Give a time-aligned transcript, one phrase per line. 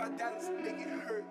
[0.00, 1.26] my dance, make it hurt.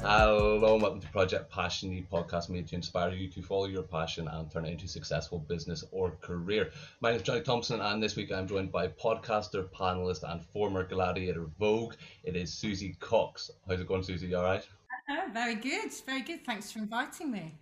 [0.00, 3.82] Hello and welcome to Project Passion, the podcast made to inspire you to follow your
[3.82, 6.70] passion and turn it into successful business or career.
[7.02, 10.84] My name is Johnny Thompson, and this week I'm joined by podcaster, panelist, and former
[10.84, 11.96] gladiator Vogue.
[12.24, 13.50] It is Susie Cox.
[13.68, 14.28] How's it going, Susie?
[14.28, 14.66] You all right?
[15.08, 16.44] Oh, very good, very good.
[16.44, 17.54] Thanks for inviting me.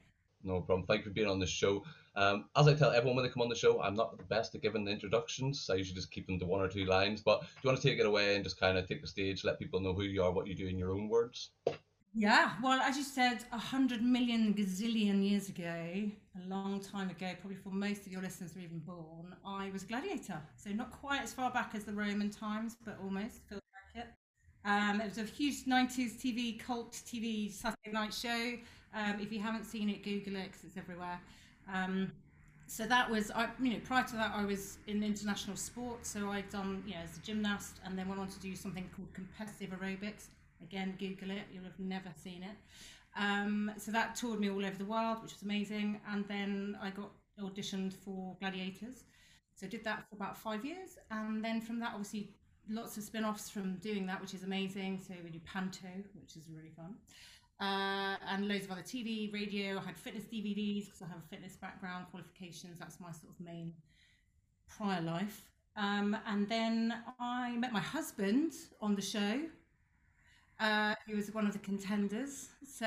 [0.43, 0.87] No problem.
[0.87, 1.85] Thank you for being on the show.
[2.17, 4.55] Um, as I tell everyone when they come on the show, I'm not the best
[4.55, 5.69] at giving introductions.
[5.71, 7.23] I usually just keep them to one or two lines.
[7.23, 9.43] But do you want to take it away and just kind of take the stage,
[9.43, 11.51] let people know who you are, what you do in your own words?
[12.17, 17.33] Yeah, well, as you said, a hundred million gazillion years ago, a long time ago,
[17.41, 20.41] probably before most of your listeners were even born, I was a gladiator.
[20.57, 23.64] So not quite as far back as the Roman times, but almost it.
[24.65, 28.55] Um, it was a huge 90s TV, cult TV Saturday night show.
[28.95, 31.21] Um, if you haven't seen it, Google it because it's everywhere.
[31.73, 32.13] Um,
[32.67, 36.07] so that was, I, you know, prior to that, I was in international sport.
[36.07, 38.89] So I'd done, you know, as a gymnast and then went on to do something
[38.97, 40.29] called competitive aerobics.
[40.63, 42.57] Again, Google it, you'll have never seen it.
[43.17, 46.01] Um, so that toured me all over the world, which was amazing.
[46.11, 49.05] And then I got auditioned for Gladiators.
[49.55, 50.97] So did that for about five years.
[51.11, 52.31] And then from that, obviously,
[52.69, 55.01] lots of spin offs from doing that, which is amazing.
[55.07, 55.89] So we do Panto,
[56.21, 56.95] which is really fun.
[57.61, 59.79] Uh, and loads of other TV, radio.
[59.79, 62.79] I had fitness DVDs because I have a fitness background, qualifications.
[62.79, 63.73] That's my sort of main
[64.69, 65.43] prior life.
[65.77, 69.41] Um, and then I met my husband on the show
[70.61, 72.49] uh, he was one of the contenders.
[72.67, 72.87] So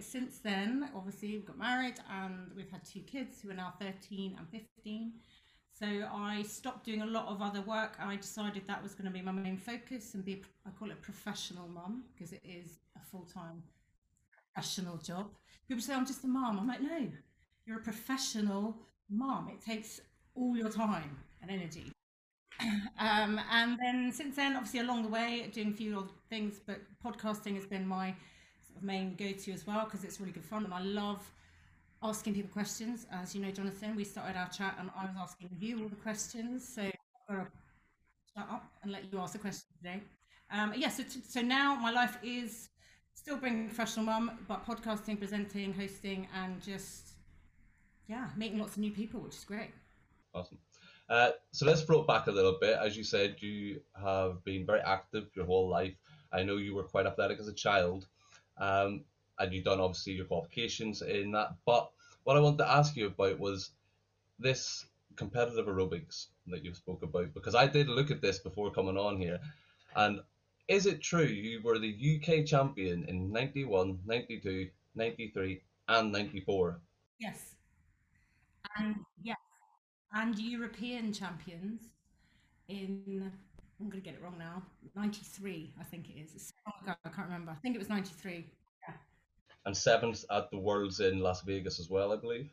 [0.00, 4.36] since then, obviously, we've got married and we've had two kids who are now 13
[4.38, 5.12] and 15.
[5.78, 7.96] So I stopped doing a lot of other work.
[8.00, 11.02] I decided that was going to be my main focus and be, I call it
[11.02, 13.62] professional mum because it is a full time
[14.54, 15.28] professional job.
[15.68, 16.58] People say, I'm just a mum.
[16.58, 17.06] I'm like, no,
[17.66, 18.74] you're a professional
[19.10, 19.50] mum.
[19.52, 20.00] It takes
[20.34, 21.92] all your time and energy
[22.98, 26.80] um, and then since then, obviously along the way, doing a few other things, but
[27.04, 28.14] podcasting has been my
[28.66, 31.20] sort of main go-to as well because it's really good fun, and I love
[32.02, 33.06] asking people questions.
[33.10, 35.96] As you know, Jonathan, we started our chat, and I was asking you all the
[35.96, 36.66] questions.
[36.66, 36.92] So I'm
[37.28, 37.48] gonna
[38.36, 40.02] shut up and let you ask the questions today.
[40.50, 42.68] Um, yeah, so t- so now my life is
[43.14, 47.16] still being professional mum, but podcasting, presenting, hosting, and just
[48.08, 49.70] yeah, meeting lots of new people, which is great.
[50.34, 50.58] Awesome.
[51.08, 52.78] Uh, so let's float back a little bit.
[52.80, 55.94] As you said, you have been very active your whole life.
[56.32, 58.06] I know you were quite athletic as a child,
[58.58, 59.04] um,
[59.38, 61.54] and you've done obviously your qualifications in that.
[61.64, 61.90] But
[62.24, 63.70] what I wanted to ask you about was
[64.38, 64.86] this
[65.16, 69.16] competitive aerobics that you spoke about, because I did look at this before coming on
[69.16, 69.40] here,
[69.94, 70.20] and
[70.68, 76.80] is it true you were the UK champion in 91, 92, 93, and 94?
[77.18, 77.54] Yes.
[78.78, 79.38] And yes,
[80.12, 81.82] and European champions
[82.68, 83.30] in
[83.80, 84.62] I'm going to get it wrong now.
[84.94, 86.34] 93, I think it is.
[86.34, 87.52] It's so long ago, I can't remember.
[87.52, 88.46] I think it was 93.
[89.66, 92.48] And seventh at the Worlds in Las Vegas as well, I believe.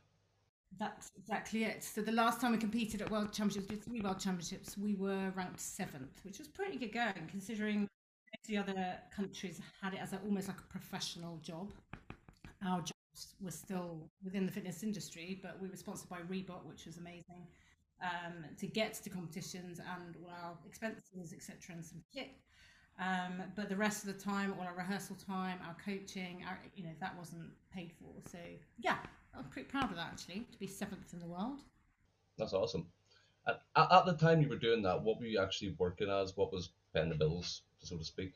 [0.79, 1.83] That's exactly it.
[1.83, 5.31] So the last time we competed at World Championships, did three World Championships, we were
[5.35, 7.87] ranked seventh, which was pretty good going considering
[8.47, 11.71] the other countries had it as a, almost like a professional job.
[12.65, 12.93] Our job
[13.39, 17.45] we're still within the fitness industry, but we were sponsored by Reebok, which was amazing
[18.01, 22.31] um, to get to competitions and all our expenses, etc., and some kit.
[22.99, 26.83] Um, but the rest of the time, all our rehearsal time, our coaching, our, you
[26.83, 28.13] know, that wasn't paid for.
[28.29, 28.37] So
[28.79, 28.97] yeah,
[29.37, 31.59] I'm pretty proud of that actually to be seventh in the world.
[32.37, 32.85] That's awesome.
[33.47, 36.37] At, at the time you were doing that, what were you actually working as?
[36.37, 38.33] What was paying the bills, so to speak?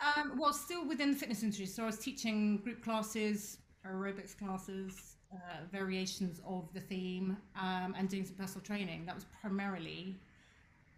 [0.00, 1.66] Um, well, still within the fitness industry.
[1.66, 8.08] So I was teaching group classes, aerobics classes, uh, variations of the theme, um, and
[8.08, 9.06] doing some personal training.
[9.06, 10.16] That was primarily,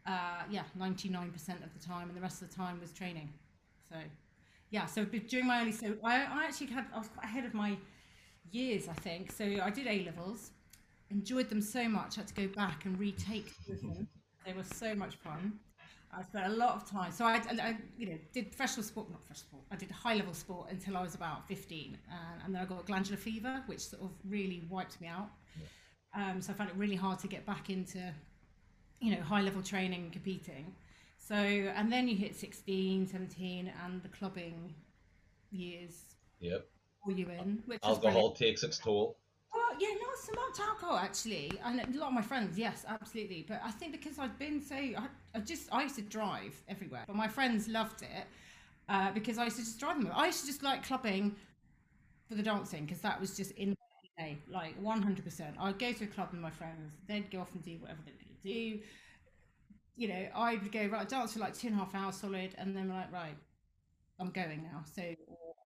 [0.06, 3.32] uh, yeah, 99% of the time, and the rest of the time was training.
[3.88, 3.96] So,
[4.70, 7.54] yeah, so during my early, so I, I actually had, I was quite ahead of
[7.54, 7.76] my
[8.50, 9.32] years, I think.
[9.32, 10.50] So I did A levels,
[11.10, 14.08] enjoyed them so much, I had to go back and retake them.
[14.46, 15.58] They were so much fun.
[16.12, 17.12] I spent a lot of time.
[17.12, 19.62] So I, I, you know, did professional sport, not professional sport.
[19.70, 22.14] I did high level sport until I was about 15, uh,
[22.44, 25.30] and then I got glandular fever, which sort of really wiped me out.
[25.56, 26.30] Yeah.
[26.30, 28.12] Um, so I found it really hard to get back into,
[29.00, 30.74] you know, high level training and competing.
[31.18, 34.74] So and then you hit 16, 17, and the clubbing
[35.50, 36.04] years.
[36.40, 36.66] Yep.
[37.08, 37.62] You in.
[37.66, 39.16] Which Alcohol takes its toll.
[39.54, 43.46] Oh yeah, not so much alcohol actually, and a lot of my friends, yes, absolutely.
[43.48, 47.04] But I think because I've been so, I, I just I used to drive everywhere,
[47.06, 48.26] but my friends loved it
[48.88, 50.12] uh, because I used to just drive them.
[50.14, 51.34] I used to just like clubbing
[52.28, 53.74] for the dancing because that was just in
[54.20, 55.54] day, like 100%.
[55.58, 58.12] I'd go to a club with my friends, they'd go off and do whatever they
[58.42, 58.80] do.
[59.96, 62.74] You know, I'd go, right, dance for like two and a half hours solid, and
[62.74, 63.36] then we're like, right,
[64.18, 64.82] I'm going now.
[64.94, 65.02] So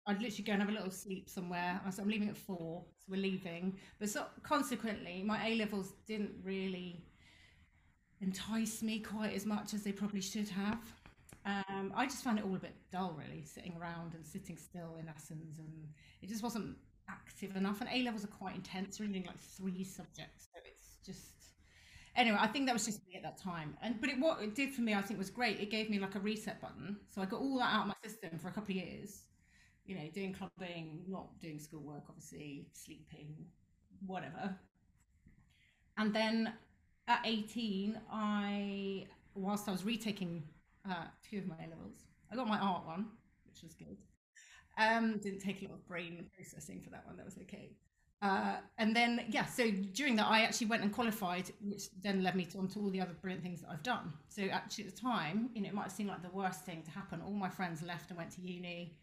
[0.06, 1.82] I'd literally go and have a little sleep somewhere.
[1.86, 3.78] I I'm leaving at four, so we're leaving.
[4.00, 7.04] But so, consequently, my A levels didn't really
[8.22, 10.80] entice me quite as much as they probably should have.
[11.46, 14.98] Um, I just found it all a bit dull, really, sitting around and sitting still
[15.00, 15.88] in lessons, and
[16.22, 16.78] it just wasn't
[17.10, 17.80] active enough.
[17.82, 21.37] And A levels are quite intense, reading like three subjects, so it's just.
[22.18, 24.56] Anyway, I think that was just me at that time, and but it, what it
[24.56, 25.60] did for me, I think, was great.
[25.60, 27.96] It gave me like a reset button, so I got all that out of my
[28.04, 29.24] system for a couple of years.
[29.86, 33.46] You know, doing clubbing, not doing schoolwork, obviously, sleeping,
[34.06, 34.58] whatever.
[35.98, 36.54] And then
[37.08, 40.44] at 18, I, whilst I was retaking
[40.90, 41.96] uh, two of my A levels,
[42.32, 43.08] I got my art one,
[43.46, 43.98] which was good.
[44.78, 47.18] Um, didn't take a lot of brain processing for that one.
[47.18, 47.72] That was okay.
[48.22, 52.36] Uh, and then yeah, so during that I actually went and qualified, which then led
[52.36, 54.12] me to onto all the other brilliant things that I've done.
[54.28, 56.82] So actually at the time, you know, it might have seemed like the worst thing
[56.84, 57.22] to happen.
[57.22, 58.98] All my friends left and went to uni.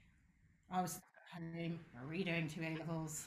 [0.71, 1.01] I was
[1.33, 1.79] home
[2.09, 3.27] redoing two A levels,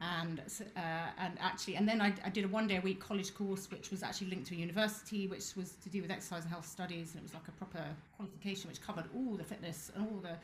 [0.00, 0.40] and
[0.76, 0.80] uh,
[1.18, 3.90] and actually, and then I, I, did a one day a week college course, which
[3.90, 7.12] was actually linked to a university, which was to do with exercise and health studies,
[7.12, 7.84] and it was like a proper
[8.16, 10.36] qualification which covered all the fitness and all the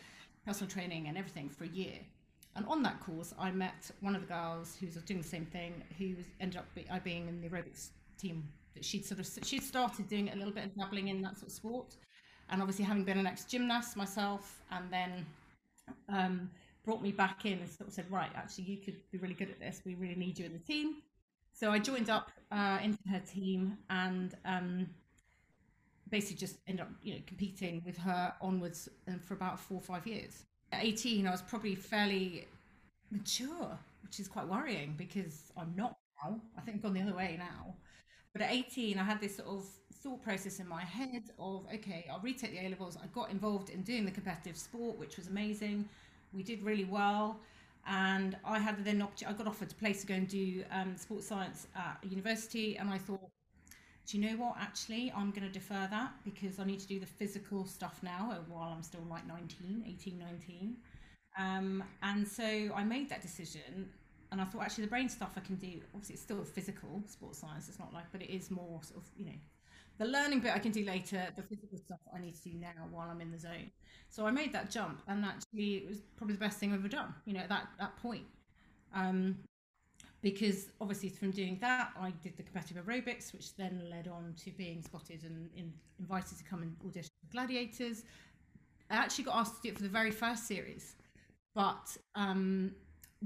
[0.46, 1.98] personal training and everything for a year.
[2.54, 5.46] And on that course, I met one of the girls who was doing the same
[5.46, 7.88] thing, who was, ended up be, I being in the aerobics
[8.18, 8.46] team.
[8.74, 11.48] That she'd sort of she'd started doing a little bit of dabbling in that sort
[11.48, 11.96] of sport,
[12.50, 15.26] and obviously having been an ex gymnast myself, and then
[16.08, 16.50] um,
[16.84, 19.50] brought me back in and sort of said, right, actually, you could be really good
[19.50, 19.82] at this.
[19.84, 20.96] We really need you in the team.
[21.52, 24.88] So I joined up uh, into her team and um,
[26.10, 28.88] basically just ended up, you know, competing with her onwards
[29.24, 30.44] for about four or five years.
[30.72, 32.48] At 18, I was probably fairly
[33.10, 36.40] mature, which is quite worrying because I'm not now.
[36.56, 37.74] I think I've gone the other way now.
[38.32, 39.66] But at 18, I had this sort of
[40.02, 42.96] thought process in my head of, okay, I'll retake the A levels.
[42.96, 45.88] I got involved in doing the competitive sport, which was amazing.
[46.32, 47.38] We did really well.
[47.86, 51.26] And I had then I got offered a place to go and do um, sports
[51.26, 52.78] science at university.
[52.78, 53.28] And I thought,
[54.06, 54.56] do you know what?
[54.60, 58.36] Actually, I'm going to defer that because I need to do the physical stuff now
[58.48, 60.76] while I'm still like 19, 18, 19.
[61.38, 62.44] Um, and so
[62.74, 63.88] I made that decision
[64.32, 67.38] and I thought actually the brain stuff I can do, obviously it's still physical, sports
[67.38, 69.38] science, it's not like, but it is more sort of, you know,
[69.98, 72.88] the learning bit I can do later, the physical stuff I need to do now
[72.90, 73.70] while I'm in the zone.
[74.08, 76.88] So I made that jump and actually it was probably the best thing I've ever
[76.88, 78.24] done, you know, at that, that point.
[78.94, 79.36] Um,
[80.22, 84.50] because obviously from doing that I did the competitive aerobics which then led on to
[84.52, 88.04] being spotted and in, invited to come and audition for gladiators.
[88.90, 90.94] I actually got asked to do it for the very first series
[91.54, 92.72] but um,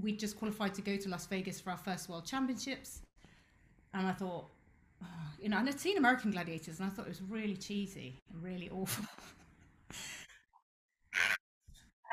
[0.03, 3.03] we just qualified to go to Las Vegas for our first world championships.
[3.95, 4.51] And I thought
[5.41, 8.43] you know and I'd seen American gladiators and I thought it was really cheesy and
[8.43, 9.05] really awful.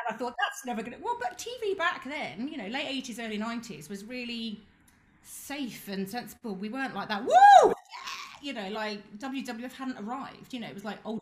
[0.05, 3.25] And I thought that's never gonna well but TV back then you know late 80s
[3.25, 4.59] early 90s was really
[5.23, 6.55] safe and sensible.
[6.55, 7.23] We weren't like that.
[7.23, 7.73] Woo!
[8.41, 10.53] You know, like WWF hadn't arrived.
[10.53, 11.21] You know, it was like old.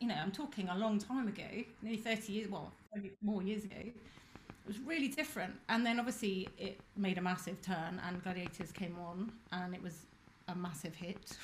[0.00, 1.44] You know, I'm talking a long time ago,
[1.80, 2.70] nearly 30 years, well,
[3.22, 3.76] more years ago.
[3.78, 5.54] It was really different.
[5.70, 10.06] And then obviously it made a massive turn, and Gladiators came on, and it was
[10.48, 11.36] a massive hit.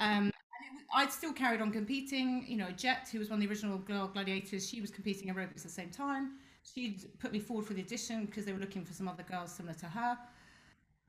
[0.00, 0.32] Um,
[0.94, 2.44] I'd still carried on competing.
[2.48, 5.58] You know, Jet, who was one of the original Girl Gladiators, she was competing aerobics
[5.58, 6.32] at the same time.
[6.62, 9.52] She'd put me forward for the audition because they were looking for some other girls
[9.52, 10.18] similar to her.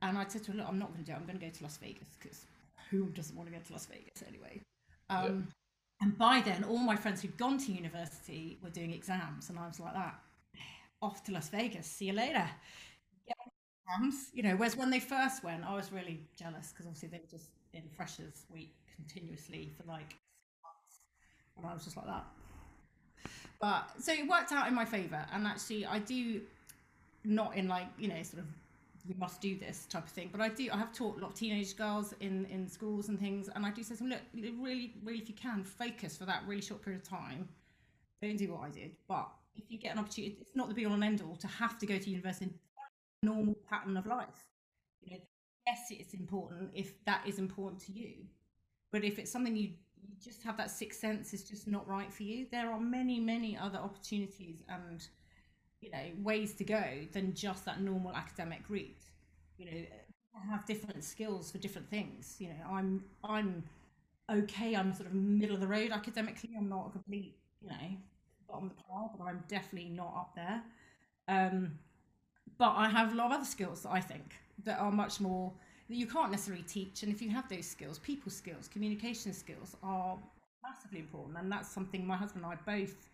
[0.01, 1.15] And I said to her, look, I'm not going to do it.
[1.15, 2.45] I'm going to go to Las Vegas because
[2.89, 4.61] who doesn't want to go to Las Vegas anyway?
[5.09, 5.53] Um, yeah.
[6.01, 9.49] And by then, all my friends who'd gone to university were doing exams.
[9.49, 10.19] And I was like that,
[11.01, 11.87] off to Las Vegas.
[11.87, 12.47] See you later.
[13.87, 17.19] Exams, you know, whereas when they first went, I was really jealous because obviously they
[17.19, 20.15] were just in freshers week continuously for like
[20.63, 20.99] months.
[21.57, 22.25] And I was just like that.
[23.61, 25.25] But so it worked out in my favor.
[25.31, 26.41] And actually, I do
[27.23, 28.49] not in like, you know, sort of
[29.07, 30.29] you must do this type of thing.
[30.31, 33.19] But I do, I have taught a lot of teenage girls in, in schools and
[33.19, 36.25] things, and I do say to them, look, really, really, if you can, focus for
[36.25, 37.47] that really short period of time.
[38.21, 38.95] Don't do what I did.
[39.07, 41.47] But if you get an opportunity, it's not the be all and end all to
[41.47, 42.51] have to go to university,
[43.21, 44.47] normal pattern of life.
[45.01, 45.23] You know,
[45.67, 48.25] yes, it's important if that is important to you.
[48.91, 52.11] But if it's something you, you just have that sixth sense is just not right
[52.11, 55.07] for you, there are many, many other opportunities and
[55.85, 59.05] you know ways to go than just that normal academic route
[59.57, 59.81] you know
[60.49, 63.63] have different skills for different things you know i'm i'm
[64.31, 67.75] okay i'm sort of middle of the road academically i'm not a complete you know
[68.49, 70.61] bottom of the pile but i'm definitely not up there
[71.29, 71.71] um
[72.57, 75.51] but I have a lot of other skills that I think that are much more
[75.89, 77.03] that you can't necessarily teach.
[77.03, 80.17] And if you have those skills, people skills, communication skills are
[80.63, 81.37] massively important.
[81.37, 83.09] And that's something my husband and I both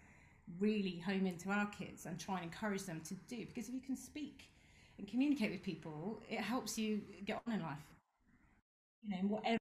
[0.60, 3.46] really home into our kids and try and encourage them to do.
[3.46, 4.51] Because if you can speak
[4.98, 7.77] and communicate with people, it helps you get on in life.
[9.03, 9.58] You know, whatever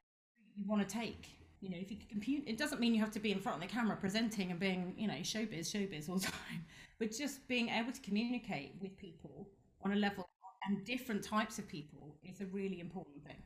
[0.57, 1.29] you want to take.
[1.61, 3.63] You know, if you can compute, it doesn't mean you have to be in front
[3.63, 6.65] of the camera presenting and being, you know, showbiz, showbiz all the time,
[6.99, 9.47] but just being able to communicate with people
[9.83, 10.27] on a level
[10.67, 13.43] and different types of people is a really important thing.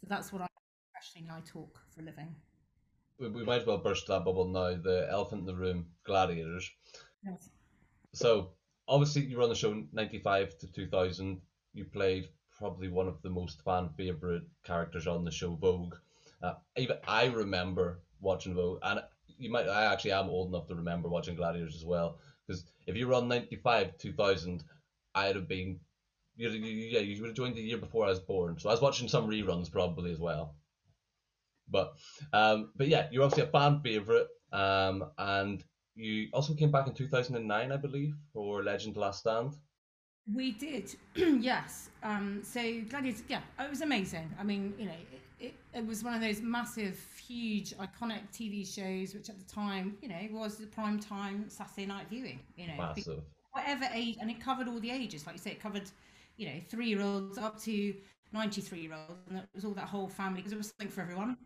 [0.00, 0.46] So that's what I,
[0.94, 2.34] especially I talk for a living.
[3.18, 4.76] We, we might as well burst that bubble now.
[4.76, 6.70] The elephant in the room, gladiators.
[7.24, 7.48] Yes.
[8.12, 8.50] So
[8.88, 11.40] obviously you were on the show 95 to 2000
[11.74, 15.94] you played probably one of the most fan favorite characters on the show vogue
[16.42, 19.00] uh, even i remember watching vogue and
[19.38, 22.96] you might i actually am old enough to remember watching gladiators as well because if
[22.96, 24.64] you were on 95 2000
[25.16, 25.78] i'd have been
[26.36, 28.80] you, yeah you would have joined the year before i was born so i was
[28.80, 30.54] watching some reruns probably as well
[31.68, 31.94] but
[32.32, 35.64] um but yeah you're obviously a fan favorite um and
[35.96, 39.54] you also came back in 2009, I believe, for Legend Last Stand.
[40.32, 41.88] We did, yes.
[42.02, 44.32] Um, so Gladiator, yeah, it was amazing.
[44.38, 48.66] I mean, you know, it, it, it, was one of those massive, huge, iconic TV
[48.66, 52.40] shows, which at the time, you know, was the prime time Saturday night viewing.
[52.56, 53.22] You know, massive.
[53.52, 55.26] Whatever age, and it covered all the ages.
[55.26, 55.88] Like you say, it covered,
[56.36, 57.94] you know, three year olds up to
[58.32, 61.00] 93 year olds, and it was all that whole family because it was something for
[61.00, 61.36] everyone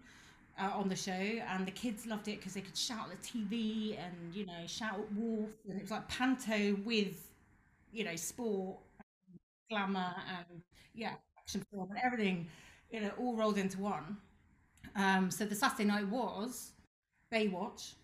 [0.59, 3.29] uh, on the show, and the kids loved it because they could shout at the
[3.29, 7.29] TV and you know shout at Wolf, and it was like panto with
[7.93, 8.77] you know sport,
[9.71, 10.63] glamour, and
[10.95, 12.47] yeah, action film and everything,
[12.91, 14.17] you know, all rolled into one.
[14.97, 16.73] Um, so the Saturday night was
[17.33, 17.95] Baywatch,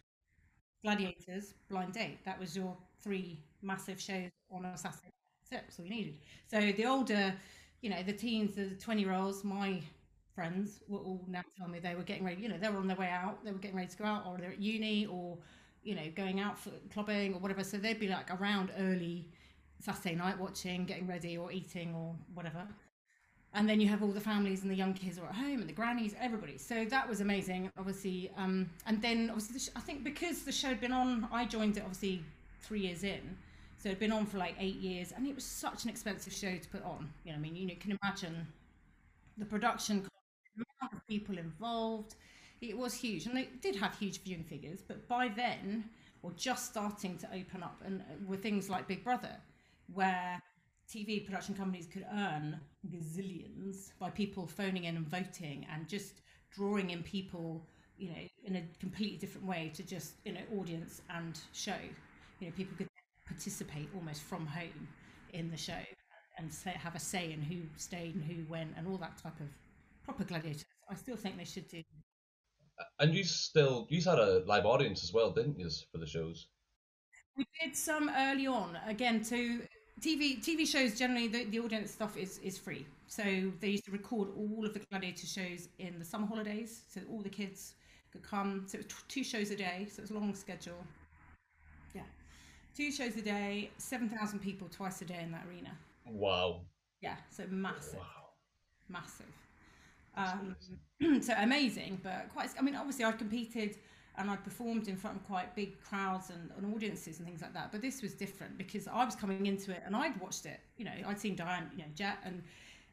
[0.82, 2.24] Gladiators, Blind Date.
[2.24, 5.06] That was your three massive shows on a Saturday.
[5.06, 5.12] Night.
[5.50, 6.14] That's all you needed.
[6.50, 7.34] So the older,
[7.86, 9.80] you know, the teens, the twenty-year-olds, my
[10.34, 12.88] friends were all now telling me they were getting ready, you know, they were on
[12.88, 15.38] their way out, they were getting ready to go out, or they're at uni, or,
[15.84, 17.62] you know, going out for clubbing or whatever.
[17.62, 19.28] So they'd be like around early
[19.78, 22.66] Saturday night watching, getting ready, or eating, or whatever.
[23.54, 25.68] And then you have all the families and the young kids are at home and
[25.68, 26.58] the grannies, everybody.
[26.58, 28.32] So that was amazing, obviously.
[28.36, 31.76] Um, and then, obviously, the I think because the show had been on, I joined
[31.76, 32.24] it obviously
[32.62, 33.36] three years in.
[33.78, 36.56] So it'd been on for like eight years, and it was such an expensive show
[36.56, 37.10] to put on.
[37.24, 38.46] You know, I mean, you, know, you can imagine
[39.38, 40.02] the production
[40.56, 42.14] the amount of people involved.
[42.60, 44.80] It was huge, and they did have huge viewing figures.
[44.86, 45.84] But by then,
[46.22, 49.36] or just starting to open up, and uh, with things like Big Brother,
[49.92, 50.40] where
[50.88, 52.58] TV production companies could earn
[52.90, 57.66] gazillions by people phoning in and voting, and just drawing in people,
[57.98, 61.76] you know, in a completely different way to just you know audience and show.
[62.40, 62.88] You know, people could
[63.36, 64.88] participate almost from home
[65.34, 65.84] in the show
[66.38, 69.38] and say, have a say in who stayed and who went and all that type
[69.40, 69.46] of
[70.04, 70.64] proper gladiators.
[70.90, 71.82] I still think they should do.
[72.98, 76.48] And you still you had a live audience as well, didn't you, for the shows?
[77.36, 78.78] We did some early on.
[78.86, 79.62] Again, to
[80.00, 82.86] TV TV shows generally the, the audience stuff is is free.
[83.06, 83.22] So
[83.60, 87.22] they used to record all of the gladiator shows in the summer holidays, so all
[87.22, 87.74] the kids
[88.12, 88.64] could come.
[88.66, 90.84] So it was two shows a day, so it was a long schedule.
[92.76, 95.70] Two shows a day, seven thousand people twice a day in that arena.
[96.04, 96.60] Wow.
[97.00, 98.28] Yeah, so massive, wow.
[98.88, 99.26] massive.
[100.16, 100.56] Um,
[101.22, 102.50] so amazing, but quite.
[102.58, 103.78] I mean, obviously, I'd competed
[104.18, 107.52] and I'd performed in front of quite big crowds and, and, audiences and things like
[107.54, 107.70] that.
[107.70, 110.60] But this was different because I was coming into it and I'd watched it.
[110.78, 112.42] You know, I'd seen Diane, you know, Jet, and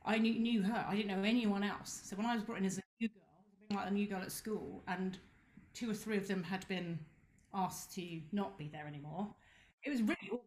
[0.06, 0.86] I knew, knew her.
[0.88, 2.02] I didn't know anyone else.
[2.04, 4.32] So when I was brought in as a new girl, like a new girl at
[4.32, 5.18] school, and
[5.74, 7.00] two or three of them had been
[7.54, 9.34] asked to not be there anymore.
[9.84, 10.42] It was really awkward.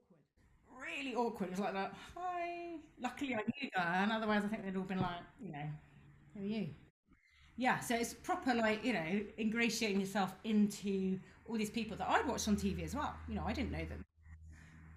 [0.81, 1.47] Really awkward.
[1.49, 1.95] It was like that.
[2.17, 2.77] Hi.
[3.01, 5.69] Luckily, I knew her, and otherwise, I think they'd all been like, you know,
[6.35, 6.69] who are you?
[7.57, 12.27] Yeah, so it's proper like, you know, ingratiating yourself into all these people that I'd
[12.27, 13.15] watched on TV as well.
[13.29, 14.05] You know, I didn't know them.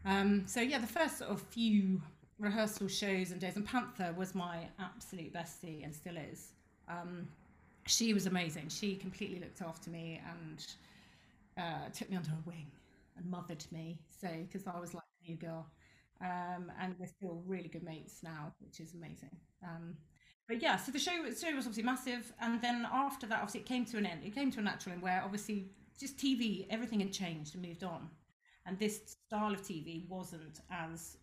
[0.06, 2.02] Um, so yeah, the first sort of few
[2.38, 6.54] rehearsal shows and days, and Panther was my absolute bestie and still is.
[6.90, 7.28] Um,
[7.86, 8.70] she was amazing.
[8.70, 10.66] She completely looked after me and
[11.58, 12.68] uh, took me under her wing
[13.20, 14.00] and mothered me.
[14.10, 15.68] So because I was like a new girl,
[16.22, 19.36] um, and we're still really good mates now, which is amazing.
[19.64, 19.96] Um,
[20.48, 23.62] but yeah, so the show, the show was obviously massive, and then after that, obviously,
[23.62, 24.22] it came to an end.
[24.24, 27.84] It came to a natural end where obviously just TV, everything had changed and moved
[27.84, 28.10] on,
[28.66, 31.18] and this style of TV wasn't as,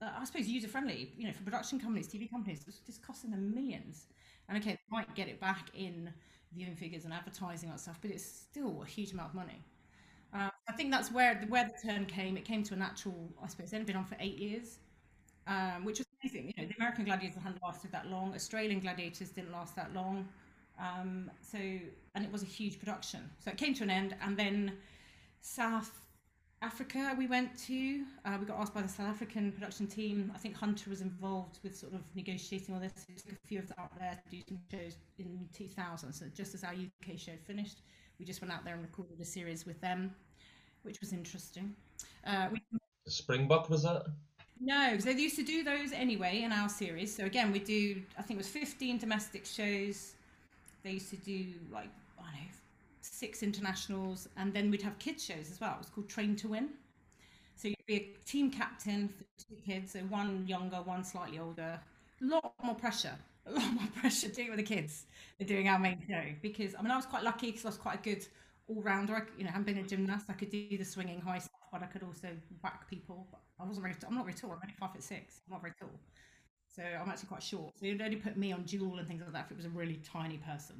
[0.00, 1.12] uh, I suppose, user friendly.
[1.16, 4.06] You know, for production companies, TV companies, it was just costing them millions.
[4.48, 6.10] And okay, they might get it back in
[6.54, 9.64] viewing figures and advertising and stuff, but it's still a huge amount of money.
[10.68, 12.36] I think that's where the where the turn came.
[12.36, 13.72] It came to a natural, I suppose.
[13.72, 14.78] It had been on for eight years,
[15.46, 16.52] um, which was amazing.
[16.56, 18.34] You know, the American gladiators hadn't lasted that long.
[18.34, 20.28] Australian gladiators didn't last that long.
[20.78, 23.30] Um, so, and it was a huge production.
[23.38, 24.72] So it came to an end, and then
[25.40, 25.90] South
[26.62, 28.04] Africa we went to.
[28.24, 30.32] Uh, we got asked by the South African production team.
[30.34, 32.92] I think Hunter was involved with sort of negotiating all this.
[33.06, 36.12] We took a few of them out there to do some shows in 2000.
[36.12, 37.82] So just as our UK show finished,
[38.18, 40.14] we just went out there and recorded a series with them,
[40.84, 41.74] which was interesting.
[42.26, 42.60] Uh, we
[43.06, 44.06] Springbok was that?
[44.60, 47.14] no, because they used to do those anyway in our series.
[47.14, 48.02] So again, we do.
[48.18, 50.12] I think it was fifteen domestic shows.
[50.82, 51.88] They used to do like
[52.18, 52.48] I don't know
[53.00, 55.74] six internationals, and then we'd have kids shows as well.
[55.74, 56.68] It was called Train to Win.
[57.56, 61.78] So you'd be a team captain for two kids, so one younger, one slightly older.
[62.22, 63.14] A lot more pressure.
[63.46, 65.04] A lot more pressure doing it with the kids
[65.38, 66.22] than doing our main show.
[66.40, 68.26] Because I mean, I was quite lucky because I was quite a good
[68.68, 69.16] all rounder.
[69.16, 70.26] I, you know, I haven't been a gymnast.
[70.28, 72.28] I could do the swinging high stuff, but I could also
[72.62, 73.26] whack people.
[73.60, 73.94] I wasn't very.
[74.06, 74.50] I'm not very tall.
[74.52, 75.40] I'm only five foot six.
[75.46, 75.90] I'm not very tall.
[76.74, 77.72] So I'm actually quite short.
[77.78, 79.70] So you'd only put me on Duel and things like that if it was a
[79.70, 80.76] really tiny person.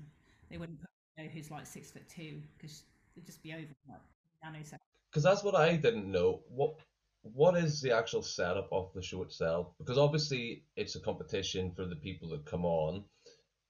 [0.51, 2.83] They wouldn't put you know, who's like six foot two because
[3.17, 4.01] it'd just be over like
[4.45, 4.79] nanosecond.
[5.11, 6.41] Because that's what I didn't know.
[6.49, 6.75] What
[7.23, 9.69] what is the actual setup of the show itself?
[9.79, 13.05] Because obviously it's a competition for the people that come on,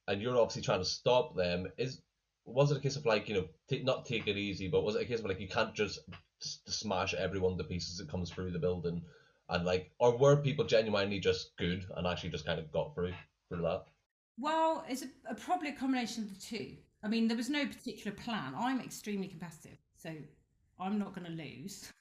[0.09, 1.67] and you're obviously trying to stop them.
[1.77, 2.01] Is
[2.45, 4.97] was it a case of like you know t- not take it easy, but was
[4.97, 6.01] it a case of like you can't just
[6.43, 9.03] s- smash everyone to pieces that comes through the building,
[9.49, 13.13] and like or were people genuinely just good and actually just kind of got through
[13.49, 13.85] through that?
[14.39, 16.77] Well, it's a, a, probably a combination of the two.
[17.03, 18.55] I mean, there was no particular plan.
[18.59, 20.11] I'm extremely competitive, so
[20.81, 21.93] I'm not going to lose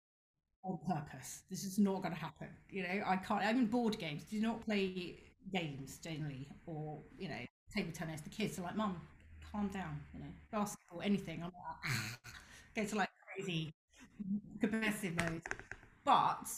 [0.64, 1.42] on purpose.
[1.50, 2.48] This is not going to happen.
[2.70, 3.44] You know, I can't.
[3.44, 4.24] I'm board games.
[4.24, 5.20] Do not play
[5.52, 8.20] games generally, or you know, table tennis.
[8.20, 9.00] The kids are like, "Mum,
[9.52, 11.42] calm down." You know, basketball, anything.
[11.42, 12.20] I'm like,
[12.76, 13.72] go to like crazy
[14.60, 15.42] competitive mode.
[16.04, 16.48] But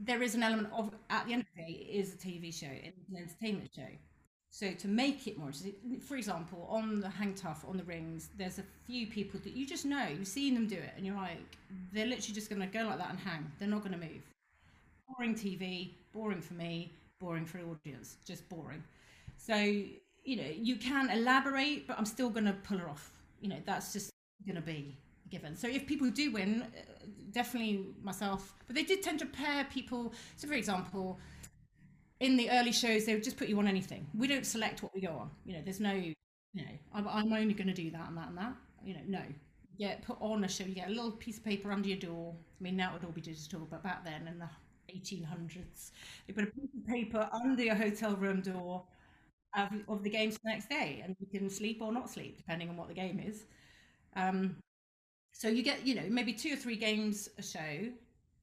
[0.00, 2.52] there is an element of at the end of the day, it is a TV
[2.52, 3.88] show, it's an entertainment show.
[4.50, 8.30] So to make it more interesting, for example, on the hang tough on the rings,
[8.36, 11.16] there's a few people that you just know, you've seen them do it, and you're
[11.16, 11.58] like,
[11.92, 13.50] they're literally just going to go like that and hang.
[13.58, 14.22] They're not going to move.
[15.08, 18.82] Boring TV, boring for me, boring for the audience, just boring.
[19.36, 19.54] So
[20.28, 23.12] you know, you can elaborate, but I'm still going to pull her off.
[23.40, 24.10] You know, that's just
[24.46, 24.96] going to be
[25.30, 25.56] given.
[25.56, 28.54] So if people do win, uh, definitely myself.
[28.66, 30.12] But they did tend to pair people.
[30.36, 31.18] So for example
[32.20, 34.92] in the early shows they would just put you on anything we don't select what
[34.94, 36.14] we go on you know there's no you
[36.54, 36.62] know
[36.92, 39.20] i'm, only going to do that and that and that you know no
[39.78, 41.98] you get put on a show you get a little piece of paper under your
[41.98, 44.48] door i mean now it would all be digital but back then in the
[44.92, 45.90] 1800s
[46.26, 48.82] they put a piece of paper under your hotel room door
[49.56, 52.68] of, of the games the next day and you can sleep or not sleep depending
[52.68, 53.44] on what the game is.
[54.16, 54.56] Um,
[55.32, 57.88] so you get you know maybe two or three games a show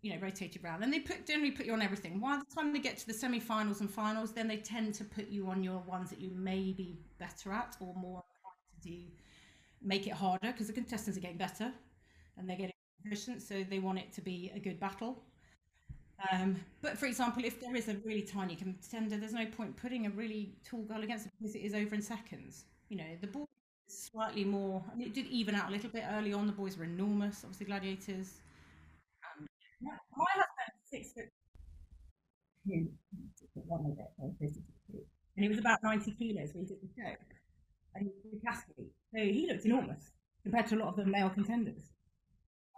[0.01, 2.19] you know rotated around and they put generally put you on everything.
[2.19, 5.27] By the time they get to the semi-finals and finals then they tend to put
[5.29, 8.23] you on your ones that you may be better at or more
[8.83, 8.99] to do.
[9.81, 11.71] Make it harder because the contestants are getting better
[12.37, 15.21] and they're getting efficient so they want it to be a good battle
[16.31, 20.05] um, but for example if there is a really tiny contender there's no point putting
[20.05, 23.27] a really tall girl against it because it is over in seconds you know the
[23.27, 23.47] ball
[23.87, 26.53] is slightly more I mean, it did even out a little bit early on the
[26.53, 28.41] boys were enormous obviously gladiators
[30.15, 31.29] my husband six foot
[32.67, 32.87] two,
[35.35, 37.15] and he was about 90 kilos when he did the show.
[37.95, 38.85] And he was a.
[39.13, 40.11] So he looked enormous
[40.43, 41.91] compared to a lot of the male contenders.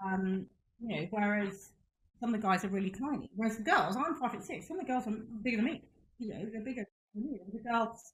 [0.06, 0.46] Um,
[0.80, 1.72] you know, whereas
[2.20, 3.30] some of the guys are really tiny.
[3.36, 5.12] Whereas the girls, I'm five foot six, some of the girls are
[5.44, 5.82] bigger than me.
[6.20, 7.40] You know, they're bigger than me.
[7.54, 8.14] The girls.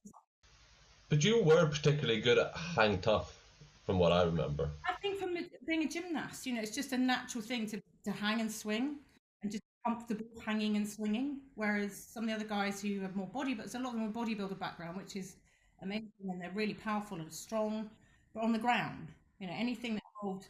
[1.09, 3.37] But you were particularly good at hang tough,
[3.85, 4.71] from what I remember.
[4.87, 8.11] I think from being a gymnast, you know, it's just a natural thing to to
[8.11, 8.97] hang and swing
[9.41, 11.39] and just comfortable hanging and swinging.
[11.55, 14.03] Whereas some of the other guys who have more body, but a lot of them
[14.03, 15.35] have bodybuilder background, which is
[15.81, 17.89] amazing and they're really powerful and strong.
[18.33, 20.47] But on the ground, you know, anything that involved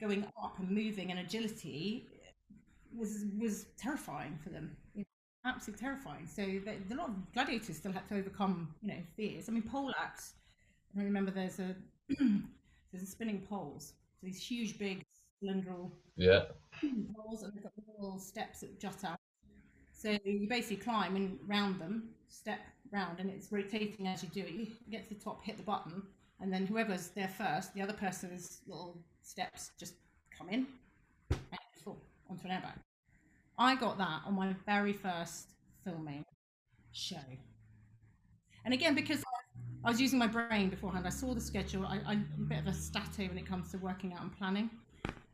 [0.00, 2.06] going up and moving and agility
[2.96, 4.76] was was terrifying for them.
[4.94, 6.26] You know, absolutely terrifying.
[6.26, 9.48] So they, a lot of gladiators still had to overcome, you know, fears.
[9.48, 10.34] I mean, pole axe.
[10.98, 11.74] I remember there's a
[12.18, 13.94] there's a spinning poles.
[14.20, 15.04] So these huge, big
[15.40, 16.44] cylindrical yeah
[17.14, 19.18] poles and they've got little steps that jut out.
[19.92, 22.60] So you basically climb and round them, step
[22.92, 24.50] round, and it's rotating as you do it.
[24.52, 26.02] You get to the top, hit the button,
[26.40, 29.94] and then whoever's there first, the other person's little steps just
[30.36, 30.66] come in
[31.30, 31.96] and fall
[32.28, 32.85] onto an airbag.
[33.58, 35.50] I got that on my very first
[35.84, 36.24] filming
[36.92, 37.16] show.
[38.64, 39.22] And again, because
[39.84, 41.86] I was using my brain beforehand, I saw the schedule.
[41.86, 44.70] I, I'm a bit of a stato when it comes to working out and planning.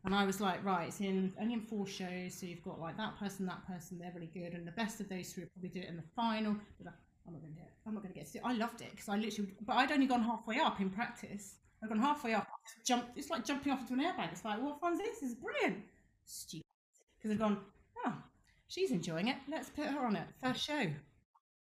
[0.05, 2.97] And I was like, right, it's in only in four shows, so you've got like
[2.97, 5.69] that person, that person, they're really good, and the best of those three will probably
[5.69, 6.57] do it in the final.
[6.83, 6.93] But
[7.27, 7.73] I'm not going to do it.
[7.87, 8.43] I'm not going to get to it.
[8.45, 11.55] I loved it because I literally, but I'd only gone halfway up in practice.
[11.83, 12.49] I'd gone halfway up,
[12.85, 13.07] jump.
[13.17, 14.33] It's like jumping off into an airbag.
[14.33, 15.21] It's like, what fun's this?
[15.21, 15.79] This is brilliant.
[16.25, 16.65] Stupid.
[17.17, 17.59] Because I've gone,
[18.07, 18.17] oh,
[18.69, 19.37] she's enjoying it.
[19.49, 20.27] Let's put her on it.
[20.43, 20.87] First show.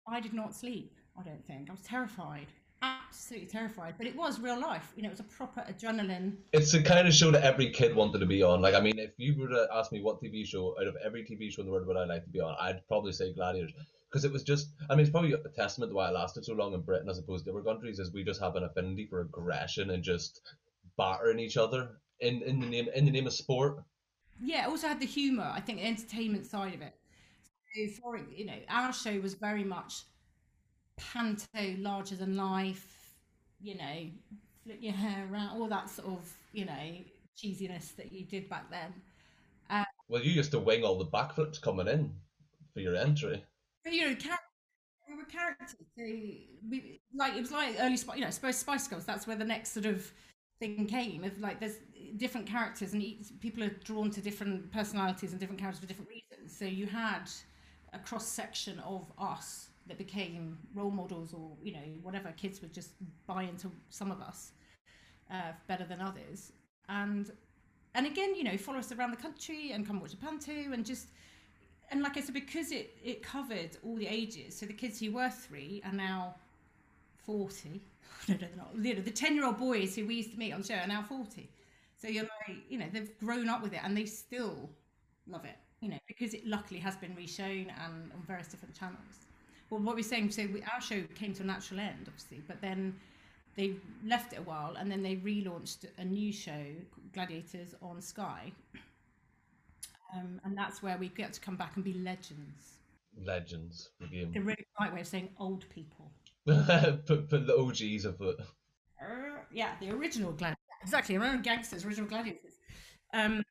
[0.08, 0.96] I did not sleep.
[1.20, 2.48] I don't think I was terrified
[2.82, 3.96] absolutely terrified.
[3.98, 4.94] But it was real life.
[4.96, 6.38] You know, it was a proper adrenaline.
[6.54, 8.62] It's the kind of show that every kid wanted to be on.
[8.62, 11.24] Like, I mean, if you were to ask me what TV show out of every
[11.24, 13.74] TV show in the world would I like to be on, I'd probably say Gladiators.
[14.12, 16.54] Because it was just, I mean, it's probably a testament to why it lasted so
[16.54, 19.22] long in Britain as opposed to other countries, is we just have an affinity for
[19.22, 20.42] aggression and just
[20.98, 21.90] battering each other
[22.22, 23.84] in, in the name in the name of sport.
[24.42, 25.50] Yeah, it also had the humour.
[25.54, 26.94] I think the entertainment side of it.
[27.76, 30.04] So for you know, our show was very much
[30.98, 33.16] panto, larger than life,
[33.62, 34.10] you know,
[34.64, 36.98] flip your hair around, all that sort of, you know,
[37.38, 38.94] cheesiness that you did back then.
[39.70, 42.14] Uh, well, you used to wing all the backflips coming in
[42.74, 43.44] for your entry.
[43.84, 44.16] But you know,
[45.10, 45.76] we were characters.
[45.98, 49.06] So we, like it was like early, you know, Spice, Spice Girls.
[49.06, 50.12] That's where the next sort of
[50.60, 51.24] thing came.
[51.24, 51.78] Of like, there's
[52.18, 53.04] different characters, and
[53.40, 56.58] people are drawn to different personalities and different characters for different reasons.
[56.58, 57.30] So you had
[57.94, 62.34] a cross section of us that became role models or you know whatever.
[62.38, 62.92] Kids would just
[63.28, 64.52] buy into some of us
[65.32, 66.52] uh, better than others.
[66.90, 67.32] And
[67.96, 70.86] and again you know follow us around the country and come watch a panto and
[70.86, 71.08] just
[71.90, 75.14] and like I said because it it covered all the ages so the kids who
[75.14, 76.36] were three are now
[77.26, 77.82] 40
[78.28, 78.70] no, no, they're not.
[78.80, 80.88] You know, the 10 year old boys who we used to meet on show are
[80.88, 81.50] now 40
[82.06, 84.70] so you're like you know they've grown up with it and they still
[85.28, 89.26] love it you know because it luckily has been reshown and on various different channels
[89.70, 92.62] well, what we're saying, so we, our show came to a natural end, obviously, but
[92.62, 92.96] then
[93.56, 96.66] they left it a while and then they relaunched a new show,
[97.14, 98.52] Gladiators, on Sky.
[100.16, 102.78] Um, and that's where we get to come back and be legends.
[103.18, 106.12] Legends, the The really right way of saying old people.
[106.46, 108.40] put, put the OGs it.
[109.02, 110.65] Uh, yeah, the original gladiators.
[110.86, 112.54] Exactly, remember gangsters, original gladiators.
[113.14, 113.44] Um,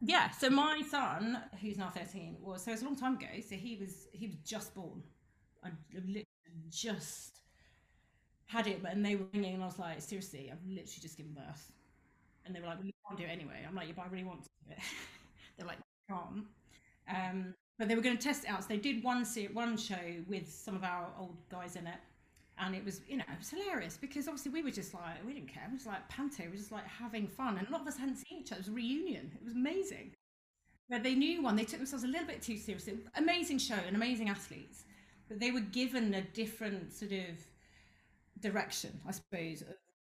[0.00, 3.26] yeah, so my son, who's now 13, was so it's a long time ago.
[3.48, 5.02] So he was he was just born
[5.64, 6.26] I literally
[6.70, 7.40] just
[8.46, 11.16] had it, but and they were ringing, and I was like, seriously, I've literally just
[11.16, 11.72] given birth.
[12.46, 13.64] And they were like, well, you can't do it anyway.
[13.68, 14.78] I'm like, yeah, but I really want to do it.
[15.58, 15.78] They're like,
[16.08, 16.44] can't.
[17.08, 18.62] Um, but they were going to test it out.
[18.62, 21.98] So they did one one show with some of our old guys in it,
[22.60, 25.32] and it was you know it was hilarious because obviously we were just like we
[25.34, 25.64] didn't care.
[25.66, 26.44] It was like panto.
[26.44, 28.60] We were just like having fun, and a lot of us hadn't seen each other.
[28.60, 29.32] It was a reunion.
[29.34, 30.12] It was amazing.
[30.88, 31.54] But they knew one.
[31.54, 32.98] They took themselves a little bit too seriously.
[33.14, 34.84] Amazing show and amazing athletes
[35.30, 37.38] but they were given a different sort of
[38.40, 39.76] direction, I suppose, of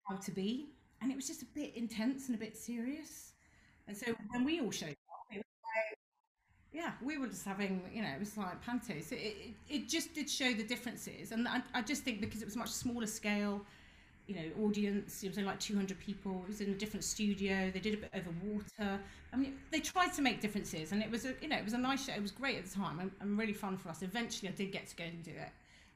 [0.10, 0.70] how to be,
[1.02, 3.34] and it was just a bit intense and a bit serious.
[3.88, 5.98] And so when we all showed up, it was like,
[6.74, 9.00] yeah, we were just having, you know, it was like panto.
[9.00, 12.42] So it, it, it just did show the differences, and I, I just think because
[12.42, 13.62] it was much smaller scale
[14.28, 15.24] you know, audience.
[15.24, 16.44] It was only like 200 people.
[16.44, 17.70] It was in a different studio.
[17.72, 19.00] They did a bit over water.
[19.34, 21.74] I mean, they tried to make differences, and it was a, you know, it was
[21.74, 22.14] a nice show.
[22.14, 24.02] It was great at the time and, and really fun for us.
[24.02, 25.50] Eventually, I did get to go and do it.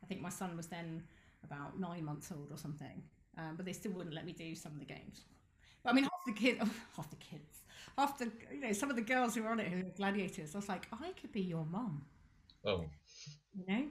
[0.04, 1.04] I think my son was then
[1.44, 3.02] about nine months old or something,
[3.38, 5.22] um, but they still wouldn't let me do some of the games.
[5.84, 6.60] But I mean, half the kids,
[6.96, 7.64] half the kids,
[7.96, 10.56] the, you know, some of the girls who were on it who were gladiators.
[10.56, 12.06] I was like, I could be your mum.
[12.66, 12.86] Oh.
[13.56, 13.84] You know,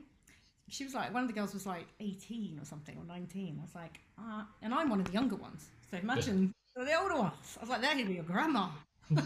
[0.68, 3.56] she was like, one of the girls was like 18 or something, or 19.
[3.58, 5.68] I was like, ah, and I'm one of the younger ones.
[5.90, 7.56] So imagine the older ones.
[7.56, 8.68] I was like, they're going to be your grandma.
[9.16, 9.22] so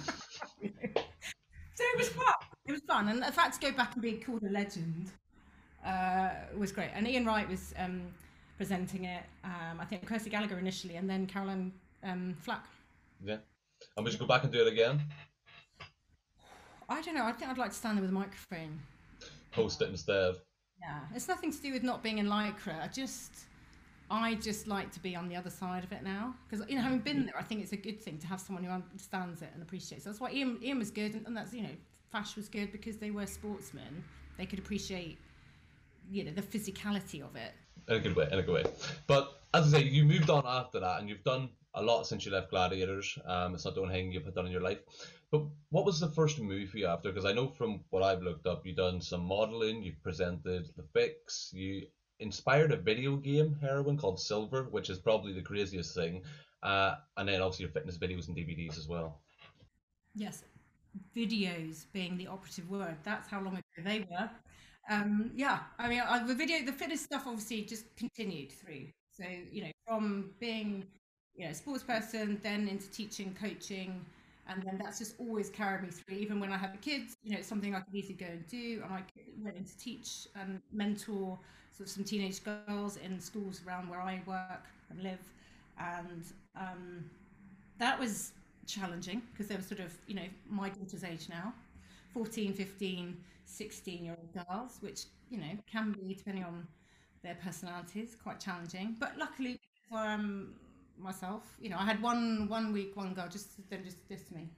[0.72, 2.34] it was fun.
[2.66, 3.08] It was fun.
[3.08, 5.10] And the fact to go back and be called a legend
[5.84, 6.90] uh, was great.
[6.94, 8.02] And Ian Wright was um,
[8.56, 9.22] presenting it.
[9.44, 11.72] Um, I think Kirsty Gallagher initially, and then Caroline
[12.04, 12.66] um, Flack.
[13.24, 13.38] Yeah.
[13.96, 15.02] And would you go back and do it again?
[16.88, 17.24] I don't know.
[17.24, 18.80] I think I'd like to stand there with a microphone.
[19.52, 20.34] Post it instead.
[20.80, 22.82] Yeah, it's nothing to do with not being in lycra.
[22.82, 23.32] I just,
[24.10, 26.82] I just like to be on the other side of it now because you know,
[26.82, 29.50] having been there, I think it's a good thing to have someone who understands it
[29.54, 30.04] and appreciates.
[30.04, 30.08] It.
[30.08, 31.74] That's why Ian, Ian was good, and, and that's you know,
[32.10, 34.02] Fash was good because they were sportsmen.
[34.36, 35.18] They could appreciate,
[36.10, 37.52] you know, the physicality of it.
[37.88, 38.64] In a good way, in a good way.
[39.06, 42.24] But as I say, you moved on after that, and you've done a lot since
[42.24, 43.18] you left Gladiators.
[43.24, 44.78] Um, it's not the only thing you've done in your life.
[45.30, 47.10] But what was the first movie you after?
[47.10, 50.82] Because I know from what I've looked up, you've done some modeling, you've presented The
[50.92, 51.86] Fix, you
[52.18, 56.22] inspired a video game heroine called Silver, which is probably the craziest thing.
[56.62, 59.20] Uh, and then obviously your fitness videos and DVDs as well.
[60.14, 60.42] Yes,
[61.16, 62.96] videos being the operative word.
[63.04, 64.30] That's how long ago they were.
[64.90, 68.88] Um, yeah, I mean, I, the video, the fitness stuff obviously just continued through.
[69.12, 70.84] So, you know, from being,
[71.40, 74.04] you know, sports person, then into teaching, coaching,
[74.46, 76.16] and then that's just always carried me through.
[76.16, 78.46] Even when I had the kids, you know, it's something I could easily go and
[78.46, 78.82] do.
[78.84, 79.02] And I
[79.42, 81.38] went in to teach and mentor
[81.72, 85.20] sort of some teenage girls in schools around where I work and live,
[85.78, 86.24] and
[86.56, 87.04] um,
[87.78, 88.32] that was
[88.66, 91.54] challenging because they were sort of, you know, my daughter's age now,
[92.12, 96.66] 14, 15, 16 year old girls, which you know can be depending on
[97.22, 98.94] their personalities quite challenging.
[99.00, 99.58] But luckily,
[99.90, 100.52] um,
[101.02, 101.44] myself.
[101.60, 104.48] You know, I had one one week, one girl just then just dissed me.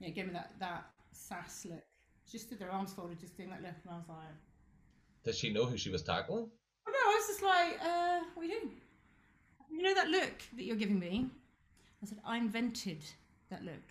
[0.00, 1.82] Yeah, gave me that that sass look.
[2.26, 4.34] She just stood there, arms folded, just doing that look, and I was like,
[5.24, 6.48] Did she know who she was tackling?
[6.88, 8.72] oh no, I was just like, uh, what are you doing?
[9.70, 11.28] You know that look that you're giving me?
[12.02, 12.98] I said, I invented
[13.50, 13.86] that look,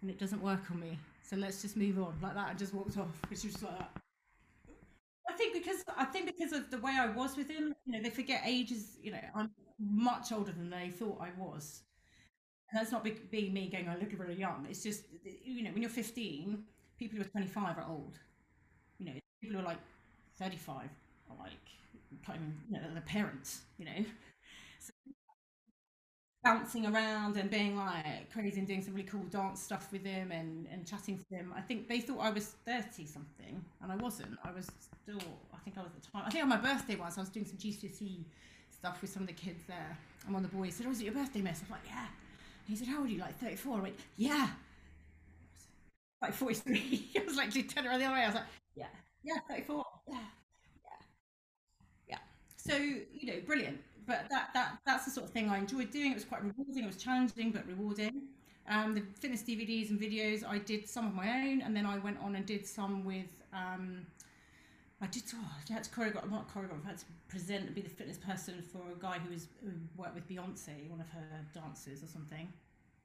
[0.00, 0.98] and it doesn't work on me.
[1.22, 2.48] So let's just move on like that.
[2.50, 3.90] I just walked off because she was just like that.
[5.28, 8.02] I think because I think because of the way I was with him, you know,
[8.02, 8.98] they forget ages.
[9.02, 11.82] You know, I'm much older than they thought I was.
[12.70, 14.66] And that's not be- being me going, I look really young.
[14.68, 15.04] It's just,
[15.44, 16.64] you know, when you're 15,
[16.98, 18.18] people who are 25 are old.
[18.98, 19.80] You know, people who are like
[20.38, 20.90] 35
[21.30, 21.52] are like,
[22.26, 24.04] kind of, you know, they're parents, you know.
[24.80, 24.92] So,
[26.42, 30.30] bouncing around and being like crazy and doing some really cool dance stuff with them
[30.30, 31.52] and, and chatting to them.
[31.56, 34.36] I think they thought I was 30 something and I wasn't.
[34.44, 34.70] I was
[35.02, 35.20] still,
[35.54, 36.24] I think I was at the time.
[36.26, 38.26] I think on my birthday once I was doing some GCSE
[38.84, 39.96] stuff with some of the kids there.
[40.26, 41.62] And one of the boys said, Oh, is it your birthday, miss?
[41.64, 42.04] I'm like, Yeah.
[42.04, 43.18] And he said, How old are you?
[43.18, 43.78] Like 34?
[43.78, 44.48] I went, Yeah.
[46.20, 47.10] Like 43.
[47.18, 48.22] I was like, just turn around the other way.
[48.22, 48.44] I was like,
[48.76, 48.86] Yeah,
[49.22, 49.82] yeah, 34.
[50.06, 50.18] Yeah,
[50.84, 50.90] yeah,
[52.08, 52.18] yeah.
[52.56, 53.78] So, you know, brilliant.
[54.06, 56.10] But that, that that's the sort of thing I enjoyed doing.
[56.10, 56.84] It was quite rewarding.
[56.84, 58.24] It was challenging, but rewarding.
[58.68, 61.96] Um, the fitness DVDs and videos, I did some of my own, and then I
[61.96, 64.04] went on and did some with um,
[65.04, 65.22] I did.
[65.34, 66.30] Oh, I had to choreograph.
[66.30, 66.82] Not choreograph.
[66.84, 69.70] I had to present and be the fitness person for a guy who was who
[69.96, 72.50] worked with Beyonce, one of her dancers or something.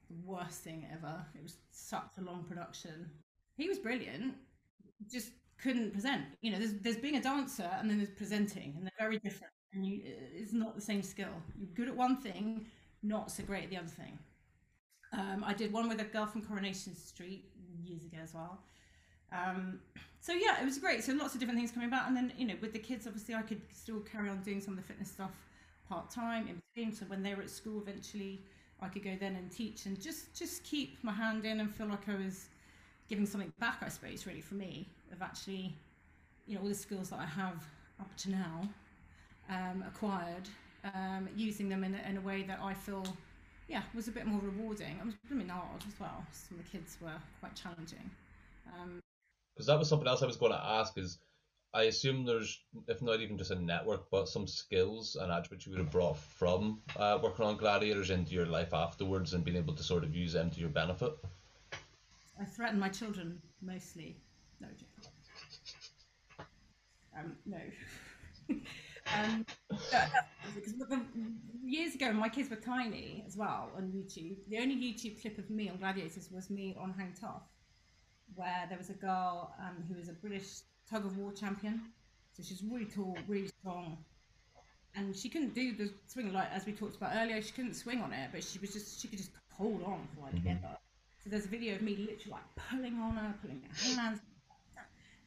[0.10, 1.26] The worst thing ever.
[1.36, 3.10] It was such a long production.
[3.58, 4.36] He was brilliant.
[5.12, 5.32] Just
[5.62, 6.24] couldn't present.
[6.42, 9.52] You know, there's there's being a dancer and then there's presenting, and they're very different.
[9.74, 11.36] And you, it's not the same skill.
[11.60, 12.66] You're good at one thing,
[13.04, 14.18] not so great at the other thing.
[15.12, 17.44] Um, I did one with a girl from Coronation Street
[17.84, 18.62] years ago as well.
[19.32, 19.80] Um,
[20.22, 21.04] so yeah, it was great.
[21.04, 23.36] So lots of different things coming about, and then you know, with the kids, obviously,
[23.36, 25.32] I could still carry on doing some of the fitness stuff
[25.88, 26.94] part time in between.
[26.94, 28.42] So when they were at school, eventually,
[28.82, 31.88] I could go then and teach, and just just keep my hand in and feel
[31.88, 32.48] like I was
[33.08, 33.78] giving something back.
[33.82, 35.74] I suppose really for me of actually,
[36.48, 37.64] you know, all the skills that I have
[38.00, 38.70] up to now
[39.50, 40.48] um, acquired,
[40.94, 43.06] um, using them in a, in a way that I feel.
[43.68, 44.98] Yeah, was a bit more rewarding.
[45.00, 46.26] I was really hard as well.
[46.32, 48.10] Some of the kids were quite challenging.
[48.74, 49.00] Um,
[49.60, 50.98] Because that was something else I was going to ask.
[50.98, 51.18] Is
[51.74, 55.74] I assume there's, if not even just a network, but some skills and attributes you
[55.74, 59.76] would have brought from uh, working on gladiators into your life afterwards and being able
[59.76, 61.12] to sort of use them to your benefit.
[62.40, 64.16] I threaten my children mostly.
[64.62, 64.70] No,
[67.18, 67.60] um, no.
[69.18, 69.46] um,
[70.56, 70.74] because
[71.66, 74.38] years ago, my kids were tiny as well on YouTube.
[74.48, 77.44] The only YouTube clip of me on Gladiators was me on Hang Tough,
[78.36, 81.82] where there was a girl um, who was a British tug of war champion.
[82.34, 83.98] So she's really tall, really strong,
[84.96, 87.42] and she couldn't do the swing like as we talked about earlier.
[87.42, 90.22] She couldn't swing on it, but she was just she could just hold on for
[90.22, 90.58] like Mhm.
[90.58, 90.78] ever.
[91.24, 94.22] So there's a video of me literally like pulling on her, pulling her hands,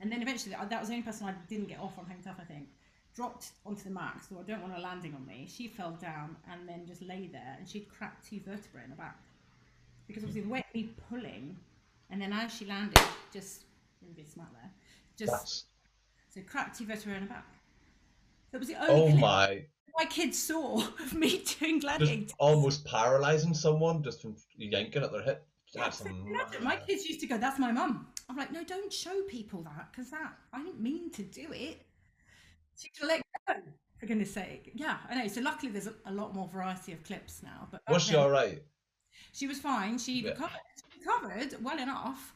[0.01, 2.37] and then eventually that was the only person I didn't get off on Hang Tough.
[2.41, 2.69] I think
[3.15, 5.47] dropped onto the mat, so I don't want her landing on me.
[5.47, 8.97] She fell down and then just lay there, and she'd cracked two vertebrae in her
[8.97, 9.19] back
[10.07, 11.57] because obviously the way of me pulling,
[12.12, 13.01] and then as she landed,
[13.33, 13.64] just
[14.07, 14.70] really smart there,
[15.16, 15.64] just That's
[16.29, 17.46] so cracked vertebrae in her back.
[18.53, 19.64] That was the oh only clip my,
[19.98, 22.25] my kids saw of me doing gladiators.
[22.25, 25.46] just almost paralyzing someone just from yanking at their hip.
[25.75, 29.22] That's Yeah, my kids used to go, "That's my mum." I'm like, "No, don't show
[29.22, 31.87] people that because that I didn't mean to do it."
[32.77, 33.55] She should let go,
[33.98, 34.72] for goodness sake.
[34.75, 35.29] Yeah, I know.
[35.29, 37.68] So luckily, there's a, a lot more variety of clips now.
[37.70, 38.62] But Was she all right?
[39.32, 39.98] She was fine.
[39.98, 40.30] She Yeah.
[40.30, 42.35] recovered, she recovered well enough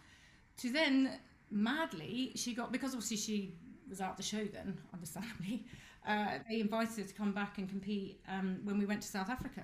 [0.59, 1.19] to then
[1.51, 3.55] madly she got because obviously she
[3.89, 5.67] was out the show then, understandably.
[6.07, 9.29] Uh, they invited her to come back and compete um, when we went to South
[9.31, 9.63] Africa.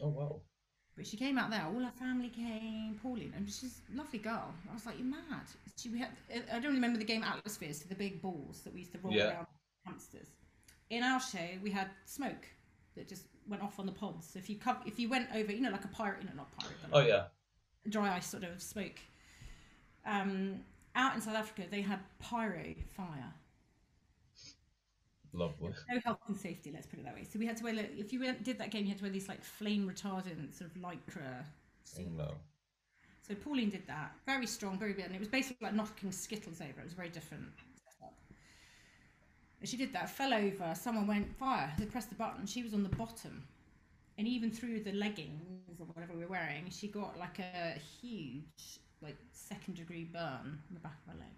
[0.00, 0.40] Oh wow.
[0.96, 1.62] But she came out there.
[1.66, 2.98] All her family came.
[3.02, 4.54] Pauline, and she's a lovely girl.
[4.70, 5.44] I was like, "You're mad."
[5.76, 6.08] She we had.
[6.50, 9.12] I don't remember the game Atlaspheres, so the big balls that we used to roll
[9.12, 9.34] Yeah.
[9.34, 9.46] around
[9.84, 10.28] hamsters.
[10.88, 12.48] In our show, we had smoke
[12.94, 14.28] that just went off on the pods.
[14.32, 16.34] So if you co- if you went over, you know, like a pirate, you know,
[16.36, 17.24] not pirate, but Oh yeah.
[17.88, 18.98] dry ice sort of smoke.
[20.04, 20.60] Um,
[20.94, 23.32] out in South Africa, they had pyro fire.
[25.32, 25.74] Lovely.
[25.90, 27.24] No health and safety, let's put it that way.
[27.24, 29.04] So we had to wear, like, if you went, did that game, you had to
[29.04, 31.44] wear these like flame retardant sort of lycra
[31.98, 32.34] Oh, no.
[33.26, 34.12] So Pauline did that.
[34.24, 35.06] Very strong, very good.
[35.06, 36.80] And it was basically like knocking Skittles over.
[36.80, 37.46] It was very different.
[39.60, 41.72] And she did that, fell over, someone went, fire.
[41.78, 42.46] They pressed the button.
[42.46, 43.44] She was on the bottom.
[44.18, 48.80] And even through the leggings or whatever we were wearing, she got like a huge,
[49.02, 50.20] like second degree burn
[50.68, 51.28] on the back of her leg.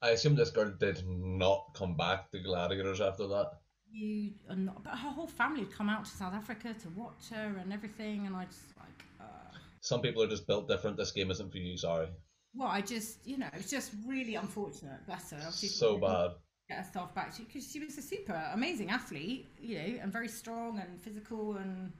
[0.00, 3.50] I assume this girl did not come back to Gladiators after that.
[3.90, 7.30] You and not, but her whole family had come out to South Africa to watch
[7.32, 10.96] her and everything, and I just like, uh, Some people are just built different.
[10.98, 12.08] This game isn't for you, sorry.
[12.54, 15.04] well, I just, you know, it's just really unfortunate.
[15.06, 15.38] Bless her.
[15.38, 16.30] Obviously, So bad.
[16.68, 20.78] Get herself back because she was a super amazing athlete, you know, and very strong
[20.78, 21.90] and physical, and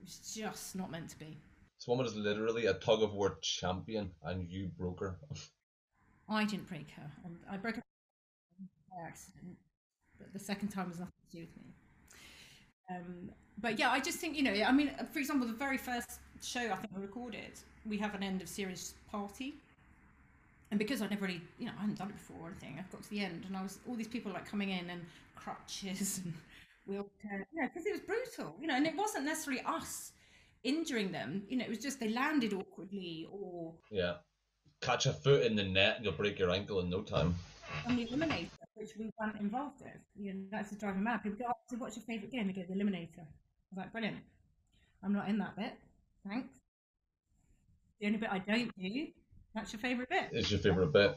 [0.00, 1.36] it was just not meant to be.
[1.78, 5.16] This woman is literally a tug of war champion, and you broke her.
[6.28, 7.10] I didn't break her,
[7.50, 7.82] I broke her
[8.90, 9.56] by accident,
[10.18, 11.72] but the second time was nothing to do with me.
[12.90, 16.20] Um, but yeah, I just think you know, I mean, for example, the very first
[16.42, 17.52] show I think we recorded,
[17.86, 19.54] we have an end of series party,
[20.70, 22.84] and because I'd never really, you know, I hadn't done it before or anything, I
[22.92, 25.02] got to the end, and I was all these people like coming in and
[25.34, 26.34] crutches and
[26.86, 30.12] wheelchair, you know, because it was brutal, you know, and it wasn't necessarily us
[30.64, 34.14] injuring them, you know, it was just they landed awkwardly or Yeah.
[34.80, 37.34] Catch a foot in the net, and you'll break your ankle in no time.
[37.86, 39.90] on the Eliminator, which we weren't involved with.
[40.16, 41.22] You know, that's the driving mad.
[41.22, 42.46] People go, oh, so what's your favourite game?
[42.46, 43.18] They go, the Eliminator.
[43.18, 44.18] I was like, brilliant.
[45.02, 45.72] I'm not in that bit.
[46.28, 46.54] Thanks.
[48.00, 49.06] The only bit I don't do,
[49.58, 50.28] that's your favourite bit.
[50.32, 51.16] It's your favourite bit.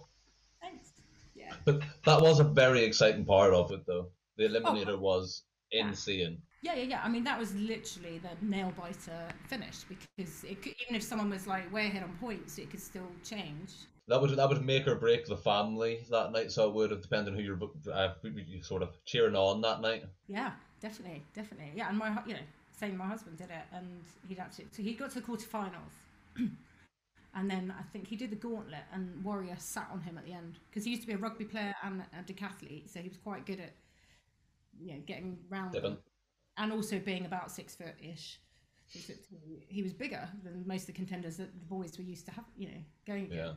[0.62, 0.94] Thanks.
[1.36, 1.54] Yeah.
[1.66, 4.10] But that was a very exciting part of it, though.
[4.38, 6.42] The Eliminator was insane.
[6.64, 7.02] Yeah, yeah, yeah.
[7.04, 11.30] I mean, that was literally the nail biter finish because it could, even if someone
[11.30, 13.74] was like way ahead on points, it could still change.
[14.08, 16.52] That would that would make or break the family that night.
[16.52, 17.60] So it would have depended on who you're
[17.94, 20.04] uh, you sort of cheering on that night.
[20.28, 20.52] Yeah,
[20.82, 21.72] definitely, definitely.
[21.76, 22.40] Yeah, and my you know,
[22.78, 22.98] same.
[22.98, 25.96] My husband did it, and he'd actually so he got to the quarterfinals,
[27.36, 30.34] and then I think he did the gauntlet, and Warrior sat on him at the
[30.34, 33.18] end because he used to be a rugby player and a decathlete, so he was
[33.18, 33.74] quite good at
[34.80, 35.98] you know getting round Devon.
[36.58, 38.40] and also being about six foot ish.
[38.88, 39.38] Six foot two.
[39.68, 42.46] He was bigger than most of the contenders that the boys were used to have,
[42.58, 43.54] you know, going Yeah.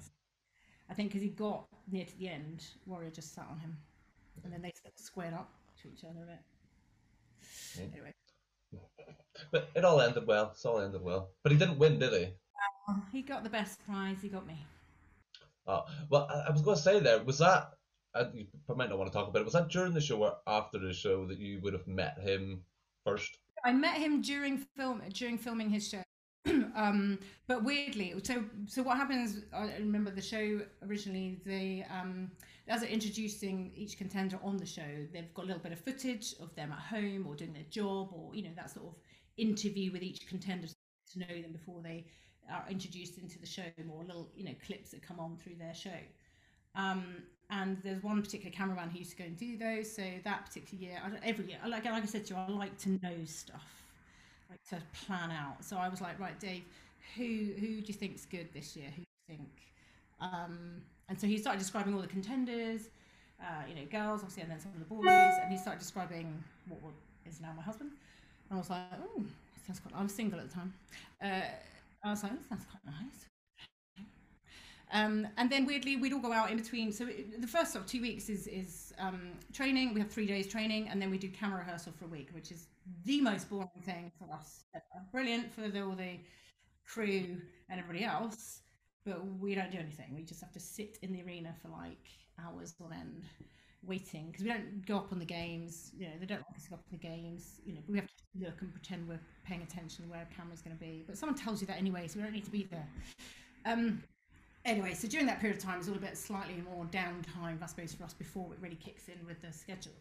[0.89, 3.77] I think because he got near to the end, Warrior just sat on him,
[4.45, 5.51] and then they sort of squared up
[5.83, 6.39] to each other a bit.
[7.77, 7.85] Yeah.
[7.93, 8.13] Anyway.
[9.51, 10.53] But it all ended well.
[10.53, 11.31] It all ended well.
[11.43, 12.29] But he didn't win, did he?
[13.13, 14.19] He got the best prize.
[14.21, 14.59] He got me.
[15.67, 17.71] Oh, well, I, I was going to say there was that.
[18.15, 19.45] Uh, you might not want to talk about it.
[19.45, 22.63] Was that during the show or after the show that you would have met him
[23.05, 23.39] first?
[23.65, 26.03] I met him during film during filming his show.
[26.77, 29.45] um, but weirdly, so so what happens?
[29.53, 31.41] I remember the show originally.
[31.45, 32.31] They um,
[32.69, 36.35] as they're introducing each contender on the show, they've got a little bit of footage
[36.41, 38.95] of them at home or doing their job, or you know that sort of
[39.39, 42.07] interview with each contender to know them before they
[42.51, 43.63] are introduced into the show.
[43.87, 45.99] More little you know clips that come on through their show.
[46.77, 47.05] Um,
[47.51, 49.95] and there's one particular cameraman who used to go and do those.
[49.95, 52.89] So that particular year, every year, like, like I said to you, I like to
[52.89, 53.85] know stuff,
[54.51, 55.63] like to plan out.
[55.63, 56.65] So I was like, right, Dave,
[57.17, 58.87] who who do you think's good this year?
[58.87, 59.51] Who do you think?
[60.21, 62.89] Um, and so he started describing all the contenders,
[63.41, 65.05] uh, you know, girls, obviously, and then some of the boys.
[65.43, 66.95] And he started describing what, what
[67.27, 67.91] is now my husband.
[68.49, 69.23] And I was like, oh,
[69.67, 69.95] sounds quite.
[69.95, 70.73] I was single at the time.
[71.23, 71.43] Uh,
[72.05, 73.29] I was like, that sounds quite nice.
[74.93, 76.93] Um, and then weirdly, we'd all go out in between.
[76.93, 79.93] So it, the first sort of two weeks is is um, training.
[79.93, 82.53] We have three days training, and then we do camera rehearsal for a week, which
[82.53, 82.69] is
[83.05, 84.65] the most boring thing for us.
[84.75, 84.85] ever.
[85.11, 86.21] Brilliant for the, all the
[86.87, 87.41] crew
[87.71, 88.61] and everybody else,
[89.05, 90.15] but we don't do anything.
[90.15, 92.07] We just have to sit in the arena for like
[92.39, 93.25] hours on end,
[93.87, 95.93] waiting because we don't go up on the games.
[95.97, 97.61] You know, they don't like us to go up on the games.
[97.65, 100.77] You know, we have to look and pretend we're paying attention where a camera's going
[100.77, 101.05] to be.
[101.07, 102.89] But someone tells you that anyway, so we don't need to be there.
[103.65, 104.03] Um,
[104.65, 107.67] anyway, so during that period of time, it's all a bit slightly more downtime, I
[107.67, 109.93] suppose, for us before it really kicks in with the schedule.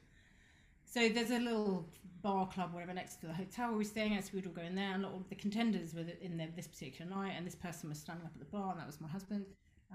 [0.86, 1.88] So there's a little
[2.22, 4.26] bar club, whatever, next to the hotel where we're staying at.
[4.26, 6.50] So we'd all go in there, and a lot of the contenders were in there
[6.56, 9.02] this particular night, and this person was standing up at the bar, and that was
[9.02, 9.46] my husband.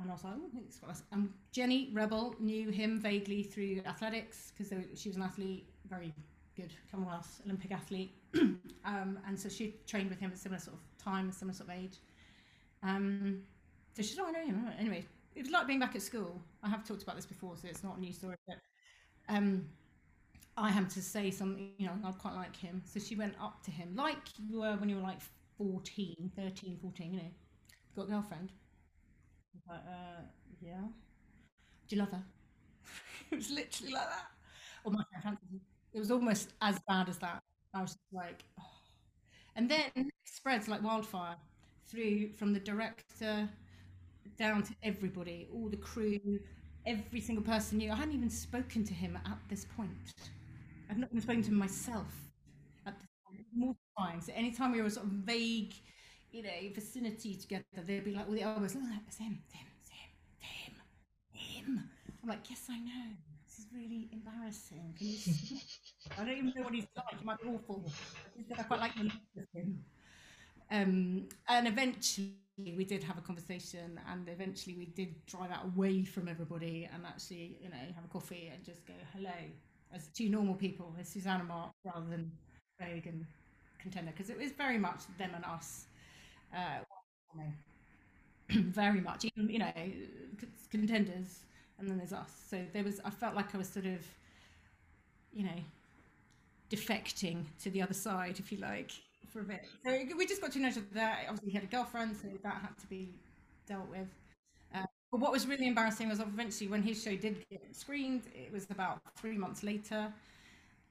[0.00, 0.96] And I was like.
[1.12, 6.14] And Jenny Rebel knew him vaguely through athletics because she was an athlete, very
[6.56, 8.14] good Commonwealth Olympic athlete.
[8.84, 11.76] um, and so she trained with him at similar sort of time, similar sort of
[11.76, 11.98] age.
[12.82, 13.42] Um,
[13.94, 14.70] so she said, oh, I know him.
[14.78, 16.40] Anyway, it was like being back at school.
[16.62, 18.36] I have talked about this before, so it's not a new story.
[18.46, 18.56] But
[19.28, 19.64] um,
[20.56, 22.82] I had to say something, you know, I quite like him.
[22.84, 25.20] So she went up to him, like you were when you were like
[25.58, 27.28] 14, 13, 14, you know,
[27.96, 28.52] got a girlfriend.
[29.68, 30.22] Like, uh,
[30.60, 30.80] yeah.
[31.88, 32.22] Do you love her?
[33.30, 34.26] it was literally like that.
[34.84, 35.60] Or my fancied
[35.92, 37.42] It was almost as bad as that.
[37.74, 38.64] I was like, oh.
[39.56, 41.36] And then it spreads like wildfire
[41.88, 43.48] through from the director
[44.38, 46.18] down to everybody, all the crew,
[46.86, 47.90] every single person knew.
[47.92, 49.90] I hadn't even spoken to him at this point.
[50.90, 52.30] I've not even spoken to myself
[52.86, 53.46] at this point.
[53.54, 54.20] Mortifying.
[54.20, 55.74] So anytime we were sort of vague,
[56.32, 60.10] you know, vicinity together, they'd be like, all the others, oh, it's him, him, him,
[60.38, 60.74] him,
[61.32, 61.90] him.
[62.22, 63.16] I'm like, yes, I know.
[63.46, 64.94] This is really embarrassing.
[66.18, 67.18] I don't even know what he's like.
[67.18, 67.90] He might be awful.
[68.58, 69.10] I quite like him.
[70.70, 72.34] Um, and eventually
[72.76, 77.06] we did have a conversation and eventually we did drive out away from everybody and
[77.06, 79.30] actually, you know, have a coffee and just go hello
[79.94, 82.30] as two normal people, as Susanna Mark rather than
[82.78, 83.24] Vogue and
[83.80, 85.86] Contender, because it was very much them and us.
[86.54, 86.80] Uh,
[88.50, 89.72] very much, even, you know,
[90.70, 91.40] contenders
[91.78, 92.30] and then there's us.
[92.48, 94.04] So there was, I felt like I was sort of,
[95.32, 95.60] you know,
[96.70, 98.92] defecting to the other side, if you like
[99.28, 99.64] for a bit.
[99.84, 101.12] So we just got to know each other.
[101.28, 103.10] Obviously, he had a girlfriend, so that had to be
[103.66, 104.08] dealt with.
[104.74, 108.52] Uh, but what was really embarrassing was eventually when his show did get screened, it
[108.52, 110.12] was about three months later.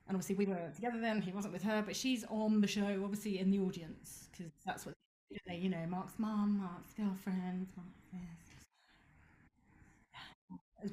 [0.08, 1.22] And obviously, we were together then.
[1.22, 4.86] He wasn't with her, but she's on the show, obviously in the audience, because that's
[4.86, 4.96] what
[5.30, 8.58] you know, Mark's mum, Mark's girlfriend, Mark's this.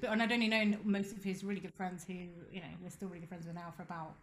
[0.01, 2.91] But, and I'd only known most of his really good friends who, you know, we're
[2.91, 4.14] still really good friends with now for about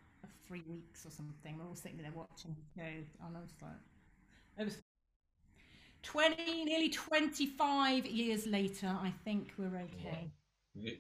[0.48, 1.58] three weeks or something.
[1.58, 3.72] We're all sitting there watching go, and I was like,
[4.58, 4.78] it was
[6.04, 10.32] 20, nearly 25 years later, I think we're okay.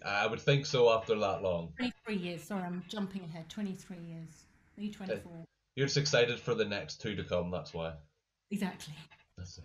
[0.05, 1.74] I would think so after that long.
[1.78, 3.49] 23 years, sorry, I'm jumping ahead.
[3.49, 4.45] 23 years,
[4.78, 5.43] maybe 24.
[5.76, 7.93] You're just excited for the next two to come, that's why.
[8.52, 8.93] Exactly.
[9.38, 9.64] That's it.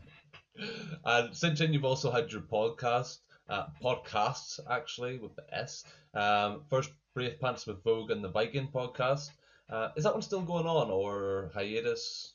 [1.04, 3.18] And since then, you've also had your podcast,
[3.48, 5.84] uh, podcasts actually with the S.
[6.14, 9.30] Um, first, Brave Pants with Vogue and the Viking podcast.
[9.68, 12.34] Uh, is that one still going on or hiatus?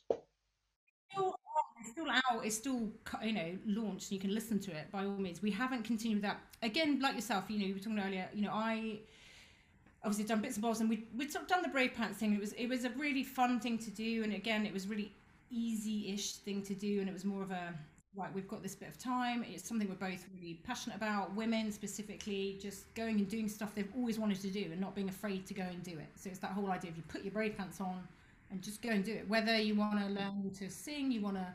[1.10, 1.34] Still,
[1.80, 2.44] it's still out.
[2.44, 2.92] It's still
[3.22, 4.10] you know launched.
[4.10, 5.42] And you can listen to it by all means.
[5.42, 7.00] We haven't continued that again.
[7.00, 8.28] Like yourself, you know, you were talking earlier.
[8.34, 9.00] You know, I
[10.04, 12.34] obviously done bits and bobs, and we we'd sort of done the brave pants thing.
[12.34, 15.12] It was it was a really fun thing to do, and again, it was really
[15.52, 17.74] easy-ish thing to do, and it was more of a
[18.14, 19.44] right, we've got this bit of time.
[19.48, 21.34] It's something we're both really passionate about.
[21.34, 25.08] Women specifically, just going and doing stuff they've always wanted to do and not being
[25.08, 26.08] afraid to go and do it.
[26.16, 28.06] So it's that whole idea of you put your brave pants on
[28.50, 29.26] and just go and do it.
[29.28, 31.46] Whether you want to learn to sing, you want to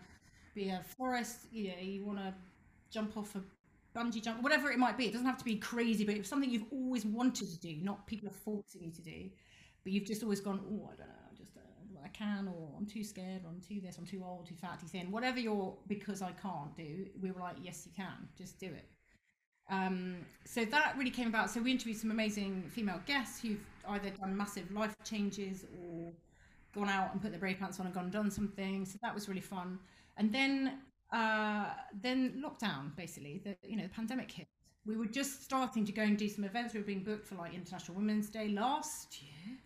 [0.55, 2.33] be a florist, you know, you want to
[2.89, 3.41] jump off a
[3.95, 5.05] bungee jump, whatever it might be.
[5.05, 8.07] It doesn't have to be crazy, but it's something you've always wanted to do, not
[8.07, 9.29] people are forcing you to do.
[9.83, 11.26] But you've just always gone, oh, I don't know
[12.07, 14.79] I can, or I'm too scared, or I'm too this, I'm too old, too fat,
[14.79, 18.59] too thin, whatever you're because I can't do, we were like, yes, you can, just
[18.59, 18.85] do it.
[19.69, 21.49] Um, so that really came about.
[21.49, 26.11] So we interviewed some amazing female guests who've either done massive life changes or
[26.73, 28.85] gone out and put their brave pants on and gone and done something.
[28.85, 29.79] So that was really fun.
[30.15, 30.79] And then
[31.11, 31.67] uh,
[32.01, 34.47] then lockdown, basically, the you know the pandemic hit.
[34.85, 36.73] We were just starting to go and do some events.
[36.73, 39.56] We were being booked for like International Women's Day last year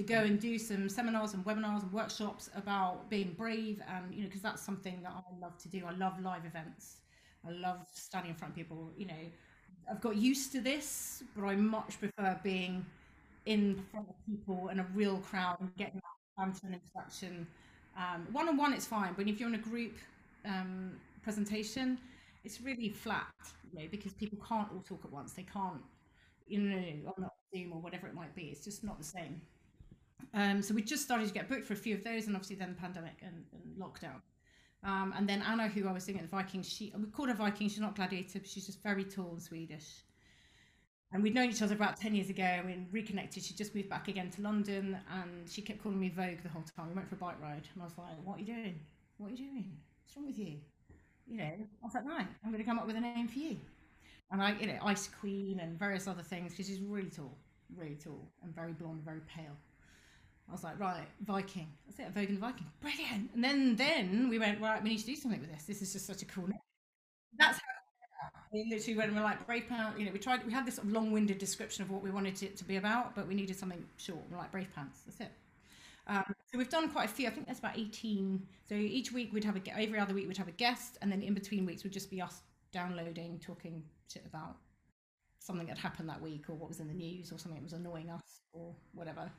[0.00, 4.22] to go and do some seminars and webinars and workshops about being brave and you
[4.22, 5.84] know because that's something that I love to do.
[5.86, 6.98] I love live events.
[7.46, 8.92] I love standing in front of people.
[8.96, 9.24] You know,
[9.90, 12.84] I've got used to this, but I much prefer being
[13.46, 17.46] in front of people and a real crowd and getting that banter interaction.
[18.32, 19.96] One on one, it's fine, but if you're in a group
[20.46, 20.92] um,
[21.22, 21.98] presentation,
[22.44, 23.26] it's really flat,
[23.72, 25.32] you know, because people can't all talk at once.
[25.32, 25.82] They can't,
[26.48, 28.44] you know, on Zoom or whatever it might be.
[28.44, 29.40] It's just not the same.
[30.34, 32.56] Um, so we just started to get booked for a few of those, and obviously
[32.56, 34.20] then the pandemic and, and lockdown.
[34.82, 37.34] Um, and then Anna, who I was doing at the Vikings, she we called her
[37.34, 37.68] Viking.
[37.68, 40.04] She's not gladiator, but she's just very tall and Swedish.
[41.12, 43.42] And we'd known each other about ten years ago, and we reconnected.
[43.42, 46.64] She just moved back again to London, and she kept calling me Vogue the whole
[46.76, 46.88] time.
[46.88, 48.80] We went for a bike ride, and I was like, "What are you doing?
[49.18, 49.76] What are you doing?
[50.04, 50.56] What's wrong with you?"
[51.26, 53.38] You know, I was like, "Right, I'm going to come up with a name for
[53.38, 53.56] you."
[54.30, 57.36] And I, you know, Ice Queen and various other things because she's really tall,
[57.76, 59.56] really tall, and very blonde, very pale.
[60.50, 61.68] I was like, right, Viking.
[61.86, 62.66] That's it, Vogue and Viking.
[62.80, 63.30] Brilliant.
[63.34, 65.64] And then then we went, right, we need to do something with this.
[65.64, 66.58] This is just such a cool name.
[67.38, 70.52] That's how we literally went and we're like, Brave Pants, you know, we tried, we
[70.52, 73.14] had this sort of long winded description of what we wanted it to be about,
[73.14, 74.20] but we needed something short.
[74.28, 75.02] We're like, Brave Pants.
[75.06, 75.30] That's it.
[76.08, 77.28] Um, so we've done quite a few.
[77.28, 78.44] I think there's about 18.
[78.68, 81.22] So each week we'd have a, every other week we'd have a guest, and then
[81.22, 82.40] in between weeks would just be us
[82.72, 84.56] downloading, talking shit about
[85.38, 87.72] something that happened that week or what was in the news or something that was
[87.72, 89.30] annoying us or whatever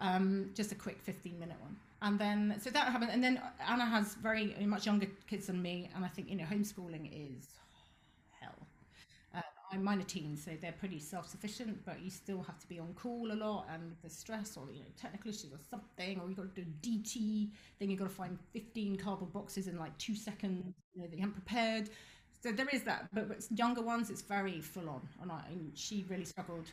[0.00, 1.76] um, just a quick 15 minute one.
[2.02, 3.10] And then, so that happened.
[3.12, 5.90] And then Anna has very much younger kids than me.
[5.94, 7.48] And I think, you know, homeschooling is
[8.40, 8.66] hell.
[9.34, 9.40] Uh,
[9.72, 12.92] I'm minor teens, so they're pretty self sufficient, but you still have to be on
[12.94, 16.36] call a lot and the stress or, you know, technical issues or something, or you've
[16.36, 20.14] got to do DT, then you've got to find 15 cardboard boxes in like two
[20.14, 21.88] seconds, you know, that you haven't prepared
[22.44, 23.26] so there is that, but
[23.56, 25.08] younger ones, it's very full on.
[25.22, 26.66] And, I, and she really struggled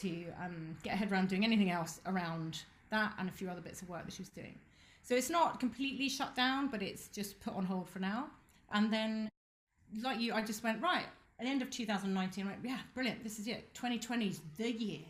[0.00, 3.82] to um, get head around doing anything else around that and a few other bits
[3.82, 4.58] of work that she was doing.
[5.02, 8.26] So it's not completely shut down, but it's just put on hold for now.
[8.72, 9.28] And then,
[10.00, 11.06] like you, I just went right
[11.38, 12.44] at the end of 2019.
[12.44, 13.22] I went, yeah, brilliant.
[13.24, 13.74] This is it.
[13.74, 15.00] 2020 is the year.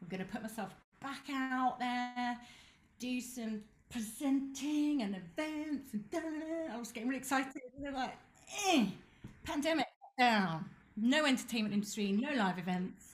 [0.00, 2.38] I'm going to put myself back out there,
[2.98, 3.60] do some
[3.90, 5.92] presenting and events.
[5.92, 6.04] And
[6.72, 7.60] I was getting really excited.
[7.76, 8.16] And they're like,
[8.68, 8.86] eh,
[9.44, 9.86] pandemic
[10.18, 10.64] down,
[10.96, 13.07] no entertainment industry, no live events,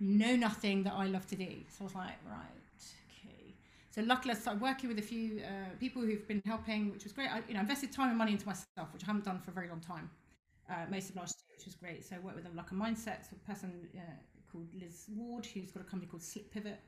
[0.00, 1.48] no nothing that I love to do.
[1.68, 3.54] So I was like, right, okay.
[3.90, 7.12] So luckily, I started working with a few uh, people who've been helping, which was
[7.12, 7.30] great.
[7.30, 9.54] I, you know, invested time and money into myself, which I haven't done for a
[9.54, 10.10] very long time.
[10.68, 12.04] Uh, most of last year, which was great.
[12.04, 14.00] So I worked with them like a mindset so a person uh,
[14.50, 16.80] called Liz Ward, who's got a company called Slip Pivot,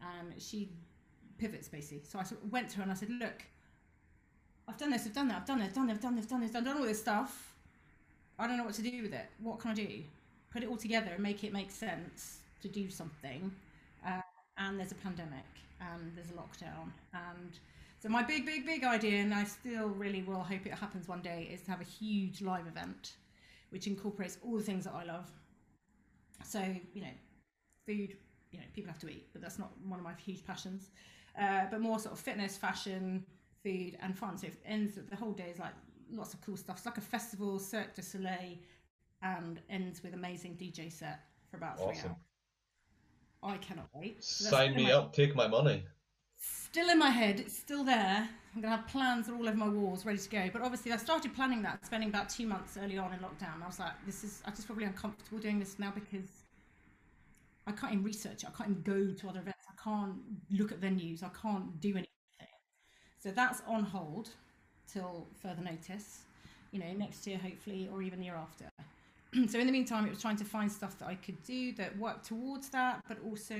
[0.00, 0.70] and she
[1.38, 2.02] pivots basically.
[2.04, 3.44] So I sort of went to her and I said, look,
[4.66, 6.50] I've done this, I've done that, I've done this, done I've done this, done this,
[6.50, 7.54] done all this stuff.
[8.38, 9.26] I don't know what to do with it.
[9.40, 9.88] What can I do?
[10.52, 13.50] Put it all together and make it make sense to do something.
[14.06, 14.20] Uh,
[14.58, 15.44] and there's a pandemic
[15.80, 16.90] and there's a lockdown.
[17.14, 17.58] And
[18.00, 21.20] so my big, big, big idea, and I still really will hope it happens one
[21.20, 23.12] day, is to have a huge live event
[23.70, 25.30] which incorporates all the things that I love.
[26.44, 26.60] So,
[26.94, 27.08] you know,
[27.86, 28.16] food,
[28.50, 30.90] you know, people have to eat, but that's not one of my huge passions.
[31.38, 33.24] Uh, but more sort of fitness, fashion,
[33.62, 34.38] food, and fun.
[34.38, 35.74] So it ends the whole day is like
[36.10, 36.78] lots of cool stuff.
[36.78, 38.56] It's like a festival, Cirque du Soleil,
[39.22, 42.16] and ends with amazing DJ set for about three hours.
[43.42, 44.16] I cannot wait.
[44.16, 45.12] That's Sign me up.
[45.12, 45.84] Take my money.
[46.38, 48.28] Still in my head, it's still there.
[48.54, 50.50] I'm gonna have plans all over my walls, ready to go.
[50.52, 53.62] But obviously, I started planning that, spending about two months early on in lockdown.
[53.62, 56.28] I was like, this is, I'm just probably uncomfortable doing this now because
[57.66, 58.44] I can't even research.
[58.44, 59.64] I can't even go to other events.
[59.68, 60.16] I can't
[60.50, 61.22] look at venues.
[61.22, 62.06] I can't do anything.
[63.18, 64.30] So that's on hold
[64.90, 66.20] till further notice.
[66.70, 68.66] You know, next year hopefully, or even the year after.
[69.48, 71.96] so in the meantime, it was trying to find stuff that I could do that
[71.98, 73.56] worked towards that, but also,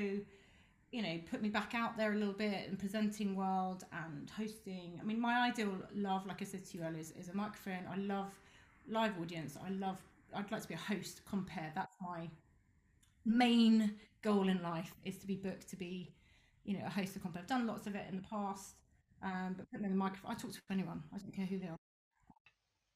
[0.93, 4.99] you know, put me back out there a little bit and presenting world and hosting.
[5.01, 7.85] I mean, my ideal love, like I said to you earlier, is, is a microphone.
[7.91, 8.33] I love
[8.89, 9.57] live audience.
[9.65, 10.01] I love.
[10.35, 11.21] I'd like to be a host.
[11.31, 11.75] Compère.
[11.75, 12.29] That's my
[13.25, 16.11] main goal in life is to be booked to be,
[16.65, 17.39] you know, a host of compère.
[17.39, 18.75] I've done lots of it in the past,
[19.23, 21.03] um, but putting in the microphone, I talk to anyone.
[21.15, 21.77] I don't care who they are.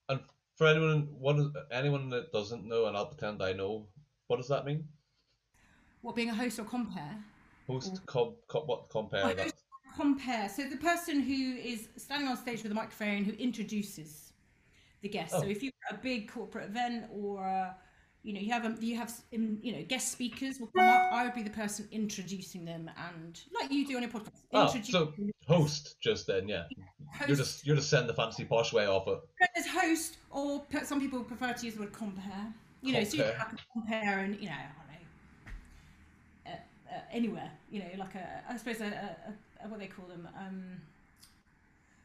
[0.08, 0.20] And
[0.56, 3.86] for anyone, what is, anyone that doesn't know, and I'll pretend I know,
[4.26, 4.84] what does that mean?
[6.02, 7.16] What being a host or compère?
[7.66, 9.40] Host, com, com, what compère Oh, that?
[9.40, 9.54] host-
[9.96, 10.50] compère.
[10.50, 14.32] So the person who is standing on stage with a microphone who introduces
[15.02, 15.32] the guest.
[15.32, 15.48] So Oh.
[15.48, 17.74] if you're a big corporate event or uh,
[18.22, 21.12] you know you have a, you have um, you know guest speakers will come up.
[21.12, 24.42] I would be the person introducing them and like you do on your podcast.
[24.52, 25.12] Oh, so
[25.46, 26.64] host just then, yeah.
[26.70, 29.18] You're host, just you're just sending the fancy posh way off it.
[29.56, 32.52] as host or some people prefer to use the word compère.
[32.82, 33.48] You know, so you Compère.
[33.48, 36.52] can compère and you know I don't know.
[36.52, 40.06] Uh, uh, anywhere, you know, like a, I suppose a, a, a what they call
[40.06, 40.64] them, um,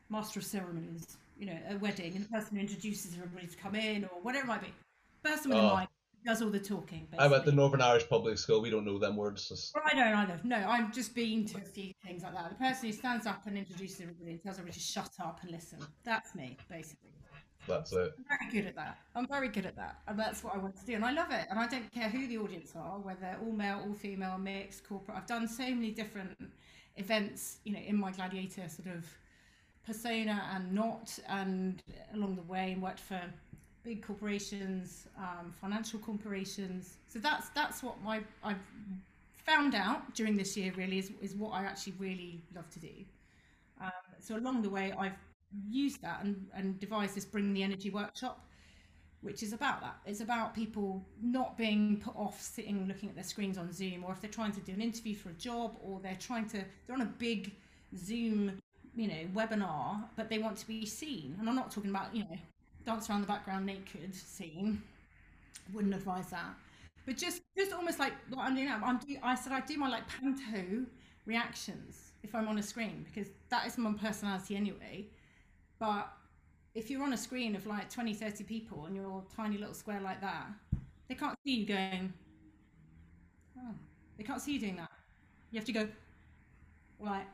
[0.10, 1.18] master of ceremonies.
[1.40, 4.46] You know, a wedding, and the person who introduces everybody to come in, or whatever
[4.46, 4.74] it might be.
[5.24, 5.68] Person with Oh.
[5.76, 5.90] a mic
[6.28, 7.08] does all the talking.
[7.10, 7.26] Basically.
[7.26, 8.62] I went to Northern Irish Public School.
[8.62, 9.48] We don't know them words.
[9.48, 10.40] Just, Well, I don't either.
[10.44, 12.50] No, I'm just being to a few things like that.
[12.50, 15.52] The person who stands up and introduces everybody and tells everybody to shut up and
[15.52, 15.80] listen.
[16.04, 17.12] That's me, basically.
[17.66, 18.14] that's it.
[18.18, 18.98] I'm very good at that.
[19.16, 20.00] I'm very good at that.
[20.08, 20.96] And that's what I want to do.
[20.96, 21.48] And I love it.
[21.50, 25.18] And I don't care who the audience are, whether all male, all female, mixed, corporate.
[25.18, 26.38] I've done so many different
[26.98, 29.06] events, you know, in my gladiator sort of
[29.86, 31.82] persona and not, and
[32.14, 33.22] along the way, and worked for
[33.88, 36.98] big corporations, um, financial corporations.
[37.08, 38.66] So that's that's what my I've
[39.46, 42.96] found out during this year really is, is what I actually really love to do.
[43.80, 45.18] Um, so along the way, I've
[45.70, 48.46] used that and, and devised this Bring the Energy workshop,
[49.22, 49.96] which is about that.
[50.06, 54.12] It's about people not being put off sitting looking at their screens on Zoom, or
[54.12, 56.96] if they're trying to do an interview for a job, or they're trying to they're
[56.96, 57.56] on a big
[57.96, 58.60] Zoom,
[58.98, 61.38] you know, webinar, but they want to be seen.
[61.40, 62.38] And I'm not talking about you know
[62.88, 64.82] dance around the background naked scene.
[65.74, 66.56] Wouldn't advise that.
[67.06, 68.82] But just just almost like what I'm doing now.
[68.84, 70.86] I'm do, I said I do my like panto
[71.26, 75.08] reactions if I'm on a screen because that is my personality anyway.
[75.80, 76.08] But
[76.74, 79.74] if you're on a screen of like 20, 30 people and you're a tiny little
[79.74, 80.48] square like that,
[81.10, 82.14] they can't see you going,
[83.60, 83.74] oh,
[84.18, 84.92] they can't see you doing that.
[85.52, 85.88] You have to go,
[87.00, 87.26] like,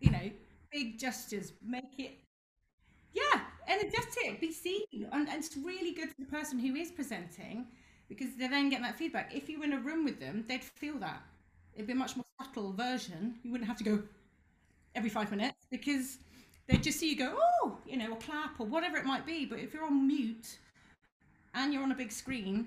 [0.00, 0.30] you know,
[0.72, 2.18] big gestures, make it,
[3.12, 5.08] yeah, energetic, be seen.
[5.12, 7.66] And, and it's really good for the person who is presenting
[8.08, 9.34] because they're then getting that feedback.
[9.34, 11.22] If you were in a room with them, they'd feel that.
[11.74, 13.34] It'd be a much more subtle version.
[13.42, 14.02] You wouldn't have to go
[14.94, 16.18] every five minutes because
[16.68, 19.44] they'd just see you go, oh, you know, or clap or whatever it might be.
[19.44, 20.58] But if you're on mute,
[21.54, 22.66] and you're on a big screen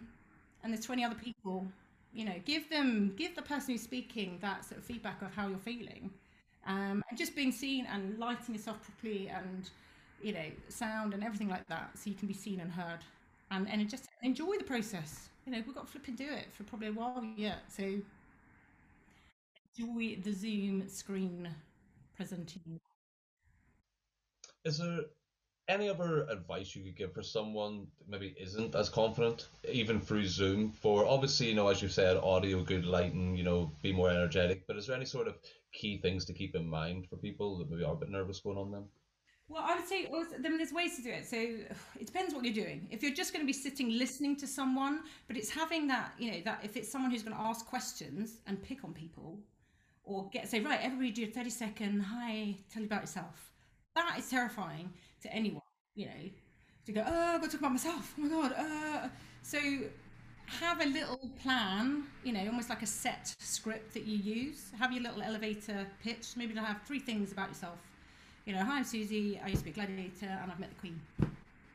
[0.63, 1.65] and there's 20 other people
[2.13, 5.47] you know give them give the person who's speaking that sort of feedback of how
[5.47, 6.09] you're feeling
[6.65, 9.69] um, and just being seen and lighting yourself properly and
[10.21, 12.99] you know sound and everything like that so you can be seen and heard
[13.51, 16.47] and and just enjoy the process you know we've got to flip and do it
[16.51, 17.83] for probably a while yet so
[19.77, 21.49] enjoy the zoom screen
[22.15, 22.79] presenting
[24.65, 25.01] is there
[25.69, 30.25] any other advice you could give for someone that maybe isn't as confident, even through
[30.25, 30.71] Zoom?
[30.71, 34.65] For obviously, you know, as you said, audio, good lighting, you know, be more energetic.
[34.65, 35.35] But is there any sort of
[35.73, 38.57] key things to keep in mind for people that maybe are a bit nervous going
[38.57, 38.85] on them?
[39.49, 41.25] Well, I would say also, I mean, there's ways to do it.
[41.25, 41.37] So
[41.99, 42.87] it depends what you're doing.
[42.91, 46.31] If you're just going to be sitting listening to someone, but it's having that, you
[46.31, 49.39] know, that if it's someone who's going to ask questions and pick on people,
[50.03, 53.51] or get say right, everybody do a 30 second hi, tell you about yourself.
[53.95, 55.61] That is terrifying to anyone,
[55.95, 56.29] you know,
[56.85, 58.13] to go, oh, I've got to talk about myself.
[58.17, 58.53] Oh my God.
[58.57, 59.07] Uh.
[59.41, 59.59] So
[60.45, 64.71] have a little plan, you know, almost like a set script that you use.
[64.79, 66.27] Have your little elevator pitch.
[66.37, 67.77] Maybe to have three things about yourself.
[68.47, 69.37] You know, hi, I'm Susie.
[69.43, 71.01] I used to be a gladiator and I've met the Queen.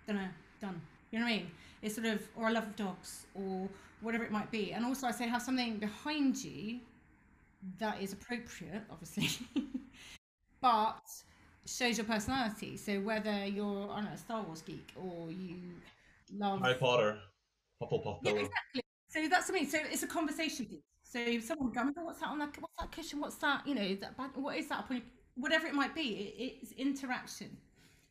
[0.06, 0.16] Don't
[0.58, 0.80] done.
[1.10, 1.50] You know what I mean?
[1.82, 3.68] It's sort of, or a love of dogs, or
[4.00, 4.72] whatever it might be.
[4.72, 6.80] And also, I say have something behind you
[7.78, 9.28] that is appropriate, obviously,
[10.62, 11.02] but
[11.66, 12.78] shows your personality.
[12.78, 15.56] So whether you're I don't know a Star Wars geek or you
[16.34, 17.18] love Harry Potter,
[17.82, 18.82] Hufflepuff yeah, exactly.
[19.08, 19.68] So that's something.
[19.68, 20.80] So it's a conversation piece.
[21.04, 22.56] So if someone would go, oh, what's that on that?
[22.58, 23.20] What's that cushion?
[23.20, 23.66] What's that?
[23.66, 24.88] You know, that what is that?
[25.34, 27.56] Whatever it might be, it, it's interaction.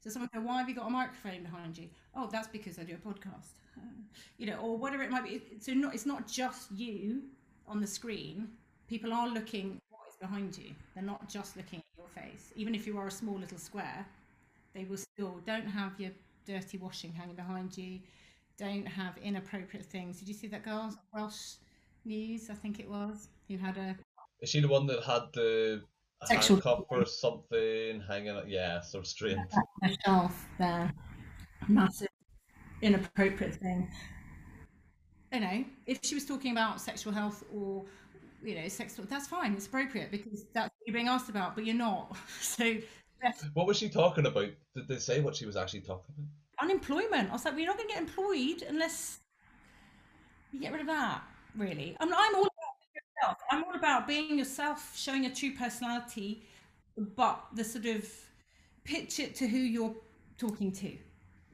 [0.01, 1.87] So someone go, why have you got a microphone behind you?
[2.15, 3.53] Oh, that's because I do a podcast.
[3.77, 3.81] Uh,
[4.37, 5.41] you know, or whatever it might be.
[5.59, 7.21] So not it's not just you
[7.67, 8.49] on the screen.
[8.87, 10.73] People are looking what is behind you.
[10.95, 12.51] They're not just looking at your face.
[12.55, 14.05] Even if you are a small little square,
[14.73, 16.11] they will still don't have your
[16.45, 17.99] dirty washing hanging behind you.
[18.57, 20.19] Don't have inappropriate things.
[20.19, 21.55] Did you see that girl Welsh
[22.05, 22.49] News?
[22.49, 23.29] I think it was.
[23.47, 23.95] Who had a.
[24.41, 25.83] Is she the one that had the
[26.25, 28.39] Sexual cup or something hanging?
[28.47, 29.39] Yeah, so strange.
[29.83, 30.93] A shelf there,
[31.67, 32.09] massive
[32.81, 33.89] inappropriate thing.
[35.33, 37.85] You know, if she was talking about sexual health or
[38.43, 39.53] you know, sex that's fine.
[39.53, 42.15] It's appropriate because that's what you're being asked about, but you're not.
[42.41, 42.75] So.
[43.53, 44.47] What was she talking about?
[44.75, 46.67] Did they say what she was actually talking about?
[46.67, 47.29] Unemployment.
[47.29, 49.19] I was like, we're not going to get employed unless
[50.51, 51.21] you get rid of that.
[51.55, 52.47] Really, I mean, I'm all
[53.21, 53.37] yourself.
[53.49, 56.43] I'm all about being yourself, showing a true personality,
[57.15, 58.07] but the sort of
[58.83, 59.95] pitch it to who you're
[60.37, 60.87] talking to.
[60.87, 60.97] You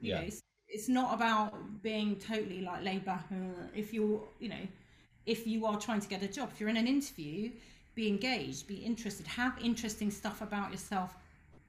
[0.00, 0.20] yeah.
[0.20, 3.26] Know, it's, it's not about being totally like laid back.
[3.30, 4.66] Uh, if you're, you know,
[5.26, 6.50] if you are trying to get a job.
[6.52, 7.50] If you're in an interview,
[7.94, 11.14] be engaged, be interested, have interesting stuff about yourself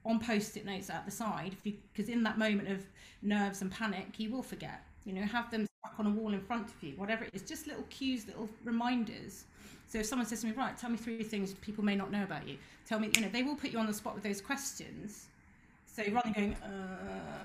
[0.04, 2.86] on post-it notes at the side because in that moment of
[3.20, 5.66] nerves and panic you will forget you know have them
[5.98, 9.44] on a wall in front of you whatever it is just little cues little reminders.
[9.88, 12.22] So if someone says to me right tell me three things people may not know
[12.22, 14.40] about you tell me you know they will put you on the spot with those
[14.40, 15.26] questions.
[15.86, 17.44] So rather than going uh,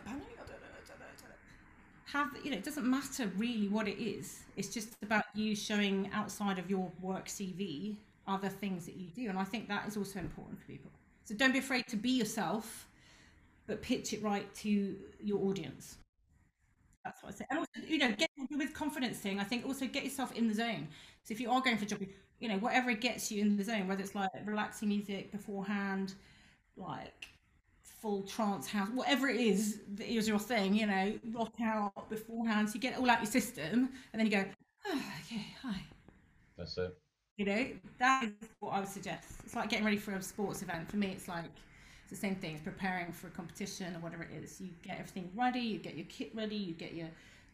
[2.06, 4.44] have you know it doesn't matter really what it is.
[4.56, 7.96] It's just about you showing outside of your work cv
[8.28, 10.92] other things that you do and i think that is also important for people.
[11.26, 12.88] So don't be afraid to be yourself
[13.68, 15.98] but pitch it right to your audience
[17.06, 19.86] that's what i say and also you know get with confidence thing i think also
[19.86, 20.88] get yourself in the zone
[21.24, 22.02] so if you are going for a job
[22.40, 26.16] you know whatever gets you in the zone whether it's like relaxing music beforehand
[26.76, 27.30] like
[28.06, 32.70] full trance house, whatever it is that is your thing, you know, rock out beforehand.
[32.70, 34.46] So you get it all out your system and then you go,
[34.86, 35.82] oh, okay, hi.
[36.56, 36.96] That's it.
[37.38, 39.24] You know, that is what I would suggest.
[39.44, 40.88] It's like getting ready for a sports event.
[40.88, 41.50] For me, it's like
[42.06, 42.56] it's the same thing.
[42.56, 44.62] It's preparing for a competition or whatever it is.
[44.62, 47.10] You get everything ready, you get your kit ready, you get your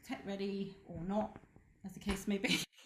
[0.07, 1.37] tech ready or not,
[1.85, 2.59] as the case may be.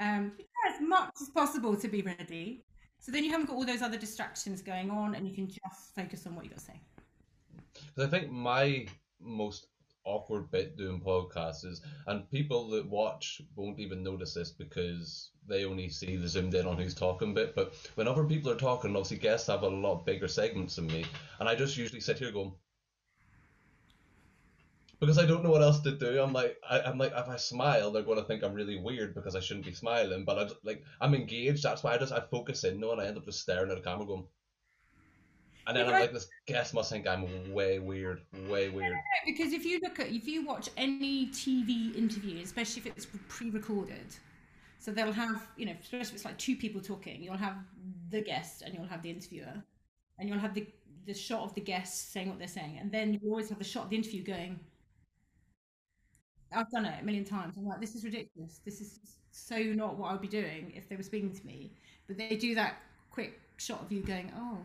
[0.00, 0.32] um,
[0.68, 2.62] as much as possible to be ready
[3.06, 5.94] so then you haven't got all those other distractions going on, and you can just
[5.94, 6.80] focus on what you've got to say.
[8.02, 8.86] I think my
[9.20, 9.68] most
[10.06, 15.64] awkward bit doing podcasts is, and people that watch won't even notice this because they
[15.64, 17.54] only see the zoomed in on who's talking bit.
[17.54, 21.04] But when other people are talking, obviously guests have a lot bigger segments than me,
[21.40, 22.52] and I just usually sit here going,
[25.00, 26.22] because I don't know what else to do.
[26.22, 29.14] I'm like, I, am like, if I smile, they're going to think I'm really weird
[29.14, 30.24] because I shouldn't be smiling.
[30.24, 31.62] But I like, I'm engaged.
[31.62, 33.76] That's why I just I focus in, no, and I end up just staring at
[33.76, 34.24] the camera, going.
[35.66, 38.96] And then I'm like, this guest must think I'm way weird, way weird.
[39.24, 44.14] because if you look at, if you watch any TV interview, especially if it's pre-recorded,
[44.78, 47.56] so they'll have, you know, especially if it's like two people talking, you'll have
[48.10, 49.62] the guest and you'll have the interviewer,
[50.18, 50.66] and you'll have the
[51.06, 53.64] the shot of the guest saying what they're saying, and then you always have the
[53.64, 54.58] shot of the interview going
[56.52, 57.56] I've done it a million times.
[57.56, 58.60] I'm like, this is ridiculous.
[58.64, 58.98] This is
[59.30, 61.72] so not what I would be doing if they were speaking to me.
[62.06, 62.76] But they do that
[63.10, 64.58] quick shot of you going, oh,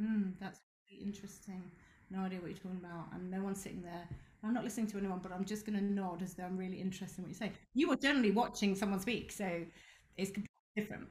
[0.00, 1.62] mm, that's really interesting.
[2.10, 3.06] No idea what you're talking about.
[3.12, 4.08] And no one's sitting there.
[4.44, 6.80] I'm not listening to anyone, but I'm just going to nod as though I'm really
[6.80, 7.52] interested in what you say.
[7.74, 9.64] You are generally watching someone speak, so
[10.16, 11.08] it's completely different.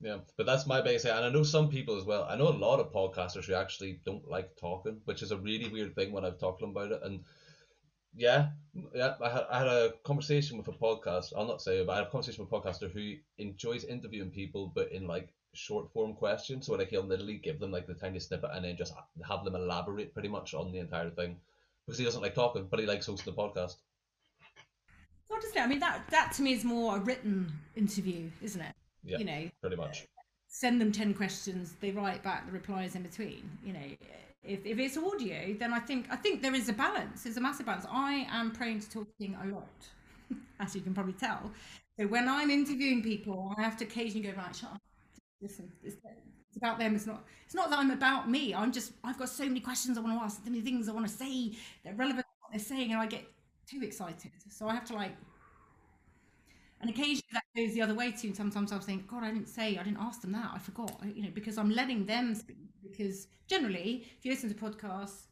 [0.00, 0.98] Yeah, but that's my thing.
[1.04, 2.26] And I know some people as well.
[2.28, 5.68] I know a lot of podcasters who actually don't like talking, which is a really
[5.68, 7.00] weird thing when I've talked to them about it.
[7.02, 7.24] And
[8.14, 8.50] yeah,
[8.94, 11.32] yeah, I had, I had a conversation with a podcast.
[11.36, 14.30] I'll not say it, but I had a conversation with a podcaster who enjoys interviewing
[14.30, 16.66] people, but in like short form questions.
[16.66, 18.94] So like he'll literally give them like the tiny snippet and then just
[19.26, 21.36] have them elaborate pretty much on the entire thing
[21.86, 23.76] because he doesn't like talking, but he likes hosting the podcast.
[25.30, 28.74] Honestly, I mean that that to me is more a written interview, isn't it?
[29.04, 30.02] Yeah, you know, pretty much.
[30.02, 33.48] Uh, send them ten questions, they write back the replies in between.
[33.64, 33.96] You know,
[34.42, 37.22] if, if it's audio, then I think I think there is a balance.
[37.22, 37.86] There's a massive balance.
[37.90, 39.68] I am prone to talking a lot,
[40.60, 41.50] as you can probably tell.
[41.98, 44.80] So when I'm interviewing people, I have to occasionally go right, shut up,
[45.40, 45.70] listen.
[45.82, 45.96] It's,
[46.48, 46.94] it's about them.
[46.94, 47.24] It's not.
[47.44, 48.54] It's not that I'm about me.
[48.54, 48.92] I'm just.
[49.04, 50.44] I've got so many questions I want to ask.
[50.44, 51.52] So many things I want to say.
[51.84, 53.24] They're relevant to what they're saying, and I get
[53.66, 54.30] too excited.
[54.50, 55.12] So I have to like.
[56.80, 58.28] And occasionally that goes the other way too.
[58.28, 60.50] And sometimes I'll think, God, I didn't say, I didn't ask them that.
[60.54, 61.00] I forgot.
[61.14, 65.26] You know, because I'm letting them speak because generally, if you listen to podcasts,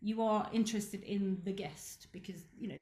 [0.00, 2.76] you are interested in the guest because you know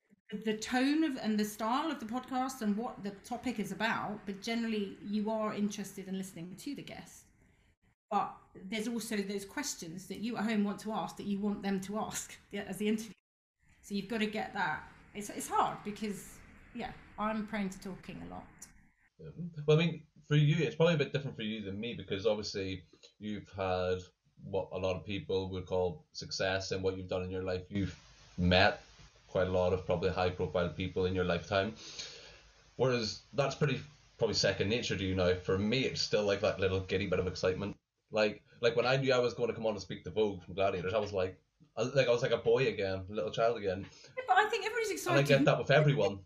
[0.45, 4.21] the tone of and the style of the podcast and what the topic is about.
[4.27, 7.25] But generally, you are interested in listening to the guest.
[8.11, 8.35] But
[8.69, 11.81] there's also those questions that you at home want to ask that you want them
[11.83, 13.13] to ask as the interview.
[13.83, 14.83] So you've got to get that.
[15.15, 16.39] It's it's hard because
[16.75, 18.47] yeah, I'm prone to talking a lot.
[19.67, 22.27] Well, I mean, for you, it's probably a bit different for you than me because
[22.27, 22.85] obviously
[23.19, 23.99] you've had
[24.45, 27.63] what a lot of people would call success and what you've done in your life.
[27.69, 27.99] You've
[28.39, 28.83] met
[29.31, 31.75] quite a lot of probably high profile people in your lifetime.
[32.77, 33.81] Whereas that's pretty
[34.19, 35.35] probably second nature to you now.
[35.35, 37.77] For me, it's still like that little giddy bit of excitement.
[38.11, 40.43] Like like when I knew I was going to come on and speak to Vogue
[40.43, 41.39] from Gladiators, I was like,
[41.77, 43.87] I, like I was like a boy again, a little child again.
[44.17, 45.19] Yeah, but I think everybody's excited.
[45.19, 46.19] And I get that with everyone.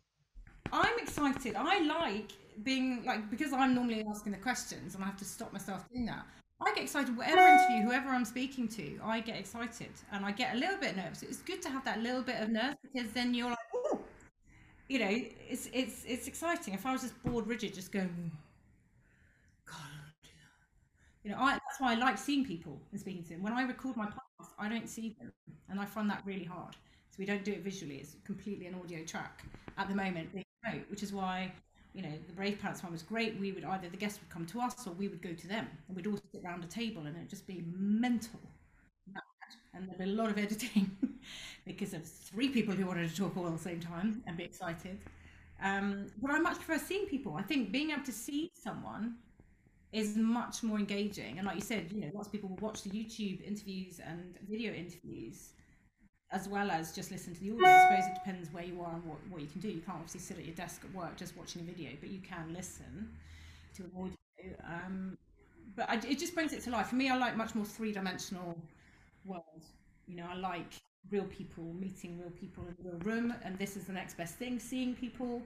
[0.73, 1.55] I'm excited.
[1.57, 2.33] I like
[2.63, 6.07] being like because I'm normally asking the questions and I have to stop myself doing
[6.07, 6.25] that.
[6.67, 10.55] I get excited whatever interview, whoever I'm speaking to, I get excited and I get
[10.55, 11.23] a little bit nervous.
[11.23, 14.01] It's good to have that little bit of nerves because then you're like, oh,
[14.89, 15.11] you know,
[15.49, 16.75] it's it's it's exciting.
[16.75, 18.31] If I was just bored, rigid, just going,
[19.67, 19.77] God,
[21.23, 23.43] you know, I, that's why I like seeing people and speaking to them.
[23.43, 25.33] When I record my podcast, I don't see them,
[25.69, 26.77] and I find that really hard.
[27.11, 29.45] So we don't do it visually; it's completely an audio track
[29.77, 30.31] at the moment,
[30.89, 31.53] which is why
[31.95, 33.39] you know, the Brave Pants one was great.
[33.39, 35.69] We would either the guests would come to us or we would go to them,
[35.87, 38.41] and we'd all sit around a table, and it'd just be mental.
[39.73, 40.97] And there'd be a lot of editing
[41.67, 44.45] because of three people who wanted to talk all at the same time and be
[44.45, 44.99] excited.
[45.63, 47.37] Um, but I much prefer seeing people.
[47.37, 49.17] I think being able to see someone
[49.93, 51.39] is much more engaging.
[51.39, 54.37] And like you said, you know, lots of people will watch the YouTube interviews and
[54.49, 55.51] video interviews
[56.35, 57.67] as well as just listen to the audio.
[57.67, 59.69] I suppose it depends where you are and what, what you can do.
[59.69, 62.19] You can't obviously sit at your desk at work just watching a video, but you
[62.19, 63.09] can listen
[63.77, 64.57] to audio.
[64.65, 65.17] Um,
[65.77, 66.89] but I, it just brings it to life.
[66.89, 68.59] For me, I like much more three dimensional
[69.25, 69.63] world.
[70.09, 70.75] You know, I like
[71.11, 74.35] real people, meeting real people in a real room, and this is the next best
[74.35, 74.59] thing.
[74.59, 75.41] Seeing people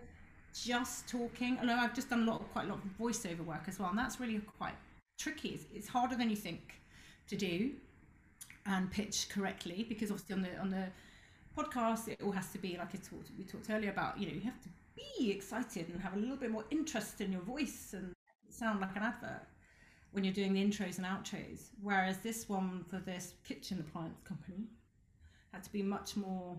[0.54, 1.58] just talking.
[1.62, 3.90] Know I've just done a lot of quite a lot of voiceover work as well,
[3.90, 4.74] and that's really quite
[5.18, 5.50] tricky.
[5.50, 6.80] It's, it's harder than you think
[7.28, 7.72] to do
[8.68, 10.86] and pitch correctly because obviously on the on the
[11.56, 14.34] podcast it all has to be like I talked we talked earlier about you know
[14.34, 17.94] you have to be excited and have a little bit more interest in your voice
[17.94, 18.12] and
[18.50, 19.46] sound like an advert
[20.12, 21.68] when you're doing the intros and outros.
[21.82, 24.64] Whereas this one for this kitchen appliance company
[25.52, 26.58] had to be much more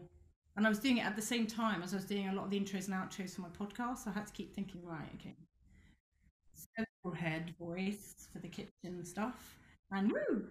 [0.57, 2.45] and I was doing it at the same time as I was doing a lot
[2.45, 5.09] of the intros and outros for my podcast so I had to keep thinking right
[5.15, 5.35] okay.
[7.15, 9.57] Head voice for the kitchen stuff.
[9.91, 10.45] And woo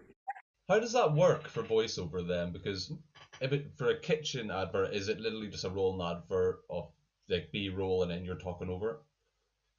[0.68, 2.52] how does that work for voiceover then?
[2.52, 2.92] Because
[3.40, 6.90] if it, for a kitchen advert, is it literally just a rolling advert of
[7.28, 8.96] like B roll and then you're talking over it?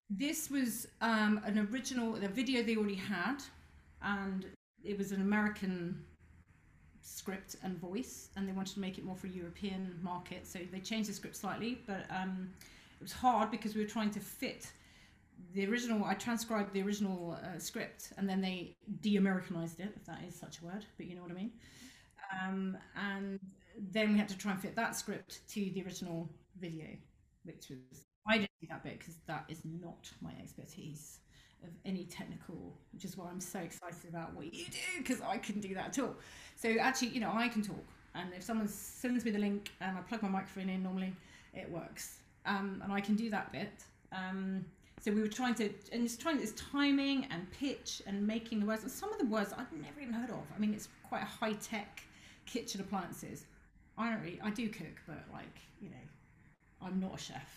[0.09, 3.37] This was um, an original, a video they already had,
[4.01, 4.45] and
[4.83, 6.03] it was an American
[7.01, 10.79] script and voice, and they wanted to make it more for European market, so they
[10.79, 12.49] changed the script slightly, but um,
[12.99, 14.71] it was hard because we were trying to fit
[15.53, 20.19] the original i transcribed the original uh, script and then they de-americanized it if that
[20.27, 21.51] is such a word but you know what i mean.
[22.43, 23.39] Um, and
[23.91, 26.29] then we had to try and fit that script to the original
[26.59, 26.87] video
[27.43, 31.19] which was i didn't do that bit because that is not my expertise
[31.63, 35.37] of any technical which is why i'm so excited about what you do because i
[35.37, 36.15] couldn't do that at all.
[36.55, 37.85] So actually you know i can talk
[38.15, 41.13] and if someone sends me the link and i plug my microphone in normally
[41.53, 43.83] it works, um, and I can do that bit.
[44.11, 44.65] Um,
[44.99, 48.65] so we were trying to, and it's trying, it's timing and pitch and making the
[48.65, 48.83] words.
[48.83, 50.43] And some of the words I've never even heard of.
[50.55, 52.01] I mean, it's quite a high tech
[52.45, 53.45] kitchen appliances.
[53.97, 55.95] I don't really, I do cook, but like, you know,
[56.81, 57.49] I'm not a chef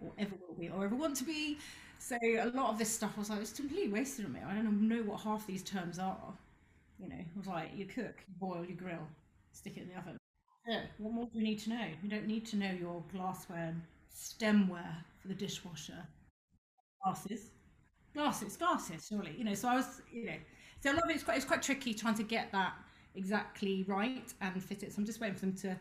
[0.00, 1.58] or ever will be or ever want to be.
[1.98, 4.40] So a lot of this stuff was like, it's completely wasted on me.
[4.46, 6.34] I don't know what half these terms are.
[6.98, 9.06] You know, it was like, you cook, you boil, you grill,
[9.52, 10.16] stick it in the oven.
[10.68, 11.86] Yeah, what more do you need to know?
[12.02, 13.82] You don't need to know your glassware and
[14.14, 16.06] stemware for the dishwasher.
[17.02, 17.50] Glasses.
[18.14, 19.34] Glasses, glasses, surely.
[19.36, 20.36] You know, so I was, you know,
[20.80, 22.74] so a lot of it's quite, it's quite tricky trying to get that
[23.14, 24.92] exactly right and fit it.
[24.92, 25.78] So I'm just waiting for them to,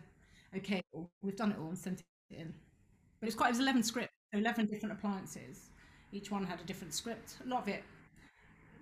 [0.58, 0.82] okay,
[1.22, 2.54] we've done it all and sent it in.
[3.20, 5.70] But it's quite, it was 11 scripts, 11 different appliances.
[6.12, 7.36] Each one had a different script.
[7.46, 7.84] A lot of it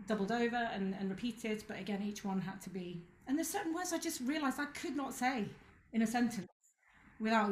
[0.07, 3.01] doubled over and, and repeated, but again, each one had to be.
[3.27, 5.45] And there's certain words I just realised I could not say
[5.93, 6.47] in a sentence
[7.19, 7.49] without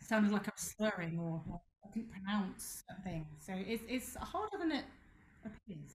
[0.00, 1.60] sounding like I was slurring or, or
[1.98, 3.26] Couldn't pronounce something.
[3.40, 4.84] So it's, it's harder than it
[5.44, 5.94] appears.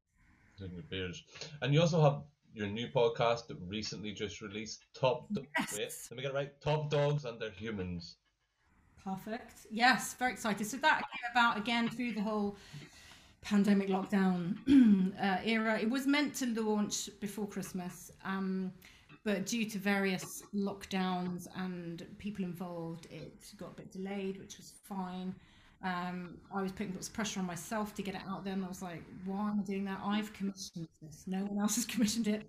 [0.59, 1.23] Than it appears.
[1.61, 2.21] And you also have
[2.53, 5.27] your new podcast that recently just released, Top.
[5.33, 5.77] Do- Yes.
[5.77, 6.61] Wait, let me get it right.
[6.61, 8.17] Top dogs and their humans.
[9.03, 9.65] Perfect.
[9.71, 10.65] Yes, very excited.
[10.67, 12.57] So that came about again through the whole
[13.41, 14.57] pandemic lockdown
[15.21, 15.79] uh, era.
[15.79, 18.71] It was meant to launch before Christmas, um,
[19.25, 24.73] but due to various lockdowns and people involved, it got a bit delayed, which was
[24.83, 25.33] fine.
[25.83, 28.63] Um, I was putting lots of pressure on myself to get it out there, and
[28.63, 29.99] I was like, "Why am I doing that?
[30.03, 31.23] I've commissioned this.
[31.27, 32.43] No one else has commissioned it.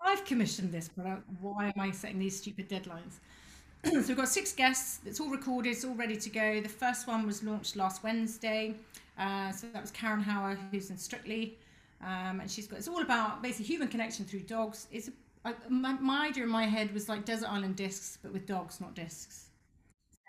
[0.00, 1.24] I've commissioned this product.
[1.40, 3.20] Why am I setting these stupid deadlines?"
[3.84, 5.00] so we've got six guests.
[5.04, 5.70] It's all recorded.
[5.70, 6.60] It's all ready to go.
[6.60, 8.74] The first one was launched last Wednesday.
[9.18, 11.58] Uh, so that was Karen Hauer, who's in Strictly,
[12.02, 12.78] um, and she's got.
[12.78, 14.86] It's all about basically human connection through dogs.
[14.90, 15.12] It's a,
[15.44, 18.80] I, my, my idea in my head was like Desert Island Discs, but with dogs,
[18.80, 19.49] not discs.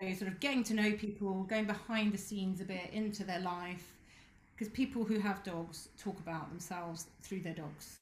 [0.02, 3.40] So sort of getting to know people, going behind the scenes a bit into their
[3.40, 3.98] life,
[4.56, 8.00] because people who have dogs talk about themselves through their dogs.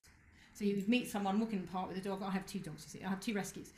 [0.53, 2.21] So you meet someone walking in the park with a dog.
[2.23, 2.85] I have two dogs.
[2.87, 3.71] You see, I have two rescues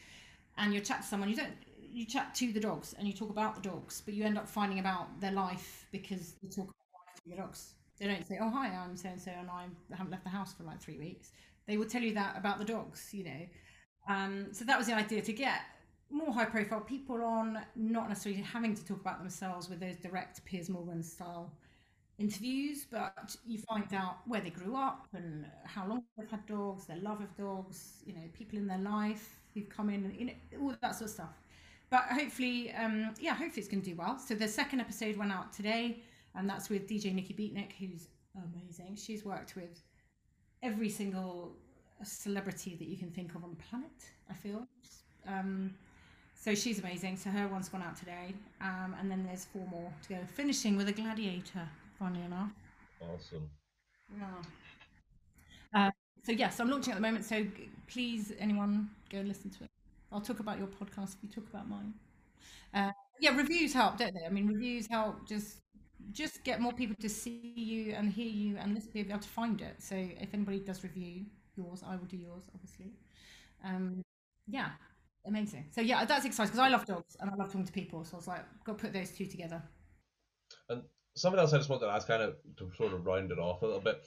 [0.58, 1.54] and you chat to someone you don't
[1.94, 4.48] you chat to the dogs and you talk about the dogs but you end up
[4.48, 8.68] finding about their life because you talk about your dogs they don't say oh hi
[8.68, 9.66] i'm so and so and i
[9.96, 11.32] haven't left the house for like three weeks
[11.68, 13.46] they will tell you that about the dogs you know
[14.10, 15.62] um, so that was the idea to get
[16.12, 20.44] more high profile people on not necessarily having to talk about themselves with those direct
[20.46, 21.52] piers morgan style
[22.20, 26.86] interviews but you find out where they grew up and how long they've had dogs
[26.86, 30.34] their love of dogs you know people in their life who've come in you know
[30.62, 31.42] all that sort of stuff.
[31.90, 34.18] But hopefully um yeah hopefully it's going to do well.
[34.18, 36.04] So the second episode went out today
[36.36, 38.96] and that's with dj nikki beatnik who's amazing.
[38.96, 39.82] She's worked with
[40.64, 41.54] every single
[42.04, 43.92] celebrity that you can think of on the planet
[44.30, 44.68] i feel.
[45.28, 45.74] Um
[46.42, 49.94] so she's amazing so her one's gone out today um and then there's four more
[50.04, 51.70] to go finishing with a gladiator
[52.00, 52.52] funnily enough
[53.02, 53.52] Awesome.
[54.18, 54.44] yeah.
[55.74, 55.92] Uh,
[56.24, 57.26] so yes, I'm launching at the moment.
[57.26, 57.46] So
[57.88, 59.70] please, anyone, go and listen to it.
[60.12, 61.94] I'll talk about your podcast if you talk about mine.
[62.74, 64.26] Uh, yeah, reviews help, don't they?
[64.26, 65.60] I mean, reviews help just
[66.12, 69.30] just get more people to see you and hear you and listen, be able to
[69.30, 69.76] find it.
[69.80, 71.26] So if anybody does review
[71.56, 72.94] yours, I will do yours, obviously.
[73.64, 74.02] Um,
[74.48, 74.72] yeah,
[75.26, 75.68] amazing.
[75.72, 78.04] So yeah, that's exciting because I love dogs and I love talking to people.
[78.04, 79.62] So I was like, got to put those two together.
[80.70, 80.84] And
[81.16, 83.62] something else I just wanted to ask, kind of to sort of round it off
[83.62, 84.02] a little bit,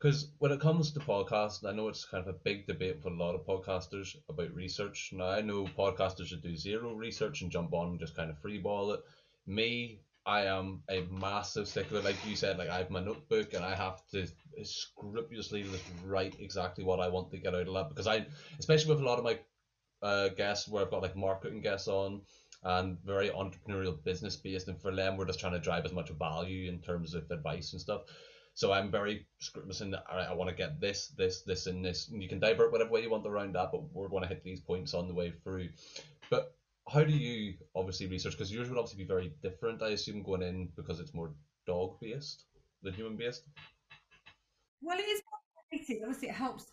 [0.00, 3.08] because when it comes to podcasts, I know it's kind of a big debate for
[3.08, 5.10] a lot of podcasters about research.
[5.12, 8.40] Now I know podcasters that do zero research and jump on and just kind of
[8.40, 9.00] freeball it.
[9.46, 12.58] Me, I am a massive stickler, like you said.
[12.58, 14.26] Like I have my notebook and I have to
[14.62, 18.26] scrupulously just write exactly what I want to get out of that because I,
[18.58, 19.38] especially with a lot of my
[20.02, 22.22] uh, guests where I've got like marketing guests on
[22.64, 24.68] and very entrepreneurial business based.
[24.68, 27.72] And for them we're just trying to drive as much value in terms of advice
[27.72, 28.02] and stuff.
[28.54, 31.66] So i'm very scrupulous in that all right, i want to get this this this
[31.66, 32.08] and this.
[32.08, 34.42] And you can divert whatever way you want around that but we're going to hit
[34.42, 35.68] these points on the way through.
[36.30, 36.54] But
[36.88, 38.32] how do you obviously research?
[38.32, 41.32] Because yours would obviously be very different i assume going in because it's more
[41.66, 42.44] dog based
[42.82, 43.44] than human based
[44.82, 45.22] Well, it is.
[46.02, 46.66] Obviously, it helps.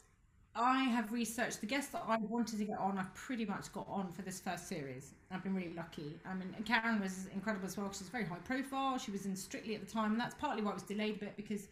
[0.55, 2.97] I have researched the guests that I wanted to get on.
[2.97, 5.11] I've pretty much got on for this first series.
[5.29, 6.17] I've been really lucky.
[6.25, 7.91] I mean, Karen was incredible as well.
[7.91, 8.97] She's very high profile.
[8.97, 11.19] She was in Strictly at the time, and that's partly why it was delayed a
[11.19, 11.67] bit because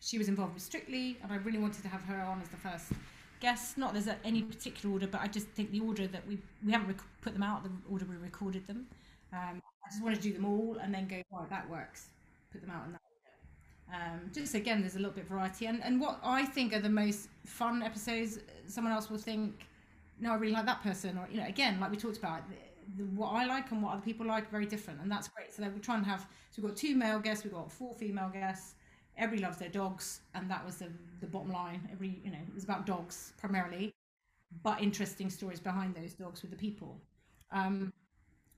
[0.00, 2.56] she was involved with Strictly, and I really wanted to have her on as the
[2.56, 2.90] first
[3.38, 3.78] guest.
[3.78, 6.88] Not there's any particular order, but I just think the order that we we haven't
[6.88, 8.86] rec- put them out, the order we recorded them.
[9.32, 12.08] Um, I just wanted to do them all and then go, right, that works.
[12.50, 13.03] Put them out in that
[13.92, 16.80] um, just again, there's a little bit of variety, and and what I think are
[16.80, 19.66] the most fun episodes, someone else will think,
[20.20, 22.42] no, I really like that person, or you know, again, like we talked about,
[22.96, 25.52] the, what I like and what other people like very different, and that's great.
[25.52, 26.22] So we try and have.
[26.50, 28.74] So we've got two male guests, we've got four female guests.
[29.16, 30.88] Everybody loves their dogs, and that was the
[31.20, 31.88] the bottom line.
[31.92, 33.92] Every you know, it was about dogs primarily,
[34.62, 36.96] but interesting stories behind those dogs with the people.
[37.52, 37.92] Um,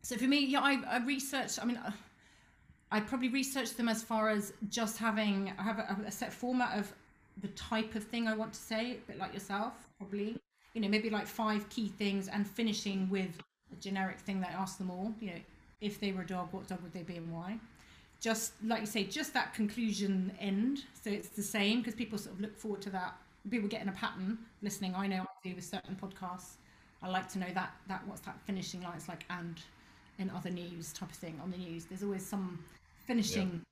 [0.02, 1.58] so for me, yeah, I, I researched.
[1.62, 1.78] I mean.
[2.90, 6.78] I probably researched them as far as just having I have a, a set format
[6.78, 6.92] of
[7.42, 10.36] the type of thing I want to say, a bit like yourself, probably.
[10.74, 13.30] You know, maybe like five key things and finishing with
[13.72, 15.12] a generic thing that I ask them all.
[15.20, 15.40] You know,
[15.80, 17.58] if they were a dog, what dog would they be and why?
[18.20, 20.84] Just like you say, just that conclusion end.
[21.02, 23.16] So it's the same because people sort of look forward to that.
[23.50, 24.94] People get in a pattern listening.
[24.94, 26.54] I know I do with certain podcasts.
[27.02, 28.94] I like to know that that what's that finishing line.
[28.96, 29.60] It's like and
[30.18, 31.84] in other news type of thing on the news.
[31.84, 32.58] There's always some
[33.06, 33.62] finishing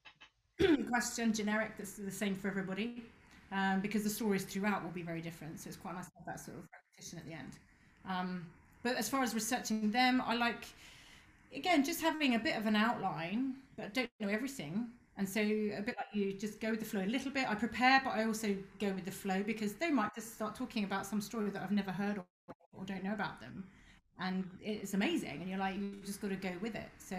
[0.59, 0.77] yeah.
[0.89, 3.03] question, generic, that's the same for everybody.
[3.53, 5.61] Um, because the stories throughout will be very different.
[5.61, 7.53] So it's quite nice to have that sort of repetition at the end.
[8.09, 8.47] Um,
[8.83, 10.67] but as far as researching them, I like,
[11.55, 14.89] again, just having a bit of an outline, but don't know everything.
[15.17, 17.49] And so a bit like you, just go with the flow a little bit.
[17.49, 20.83] I prepare, but I also go with the flow because they might just start talking
[20.83, 23.65] about some story that I've never heard or don't know about them.
[24.21, 25.39] And it's amazing.
[25.41, 26.89] And you're like, you just got to go with it.
[26.99, 27.17] So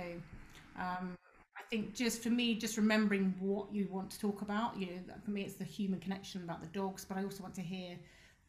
[0.77, 1.15] um,
[1.57, 4.79] I think just for me, just remembering what you want to talk about.
[4.79, 7.55] You know, for me, it's the human connection about the dogs, but I also want
[7.55, 7.97] to hear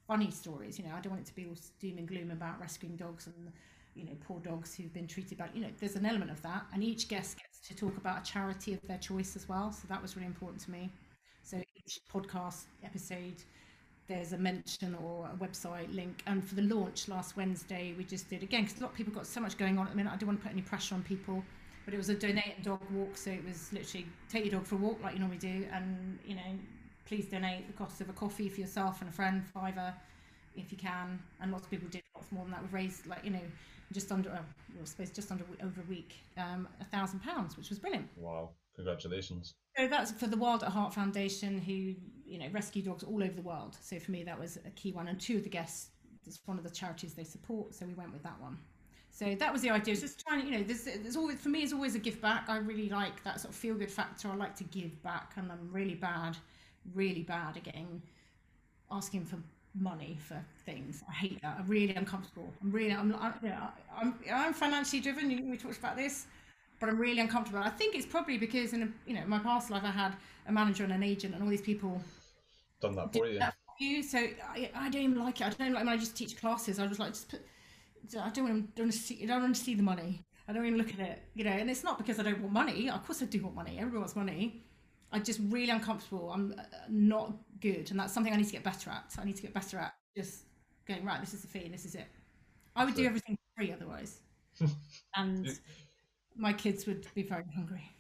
[0.07, 0.79] funny stories.
[0.79, 3.27] You know, I don't want it to be all doom and gloom about rescuing dogs
[3.27, 3.53] and
[3.95, 5.51] you know poor dogs who've been treated bad.
[5.55, 8.31] You know, there's an element of that, and each guest gets to talk about a
[8.31, 9.73] charity of their choice as well.
[9.73, 10.91] So that was really important to me.
[11.43, 13.43] So each podcast episode
[14.09, 16.23] there's a mention or a website link.
[16.27, 19.13] And for the launch last Wednesday, we just did again because a lot of people
[19.13, 20.13] got so much going on at the minute.
[20.13, 21.43] I don't want to put any pressure on people
[21.87, 24.75] but it was a donate dog walk, so it was literally take your dog for
[24.75, 26.59] a walk like you normally do, and you know,
[27.07, 29.95] please donate the cost of a coffee for yourself and a friend, fiver,
[30.57, 31.21] if you can.
[31.41, 32.63] And lots of people did lots more than that.
[32.63, 33.41] We've raised like you know,
[33.93, 34.43] just under, well,
[34.83, 38.09] I suppose just under over a week, um, a thousand pounds, which was brilliant.
[38.17, 38.51] Wow!
[38.75, 39.55] Congratulations.
[39.79, 41.95] So that's for the Wild at Heart Foundation, who
[42.27, 43.77] you know rescue dogs all over the world.
[43.81, 45.91] So for me, that was a key one, and two of the guests.
[46.27, 48.59] It's one of the charities they support, so we went with that one.
[49.17, 49.93] So that was the idea.
[49.93, 52.47] It's just trying, you know, there's, there's always for me, it's always a give back.
[52.49, 54.29] I really like that sort of feel good factor.
[54.29, 56.37] I like to give back, and I'm really bad,
[56.95, 58.03] really bad at getting
[58.91, 59.39] asking for
[59.75, 61.03] money for things.
[61.09, 61.57] I hate that.
[61.61, 62.53] I'm really uncomfortable.
[62.63, 65.29] I'm really, I'm, I'm, you know, I'm, I'm financially driven.
[65.51, 66.27] We talked about this,
[66.81, 67.61] but I'm really uncomfortable.
[67.61, 70.13] I think it's probably because in a, you know my past life I had
[70.47, 72.03] a manager and an agent, and all these people
[72.87, 73.39] done that for you.
[73.39, 74.03] That for you.
[74.03, 75.47] So I, I don't even like it.
[75.47, 76.79] I don't like when I just teach classes.
[76.79, 77.43] I just like just put
[78.15, 79.23] I don't want, don't want to see.
[79.23, 80.25] I don't want to see the money.
[80.49, 81.51] I don't even look at it, you know.
[81.51, 82.89] And it's not because I don't want money.
[82.89, 83.79] Of course, I do want money.
[83.79, 84.63] Everyone wants money.
[85.13, 86.31] I'm just really uncomfortable.
[86.31, 89.13] I'm uh, not good, and that's something I need to get better at.
[89.19, 90.45] I need to get better at just
[90.87, 91.21] going right.
[91.21, 92.07] This is the fee, and this is it.
[92.77, 93.03] I would so.
[93.03, 94.21] do everything free otherwise,
[95.17, 95.49] and
[96.37, 97.91] my kids would be very hungry.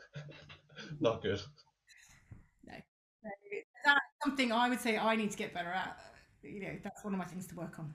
[1.00, 1.40] not good.
[2.66, 2.74] No,
[3.22, 3.67] that's
[4.22, 5.98] something I would say I need to get better at.
[6.42, 7.94] You know, that's one of my things to work on.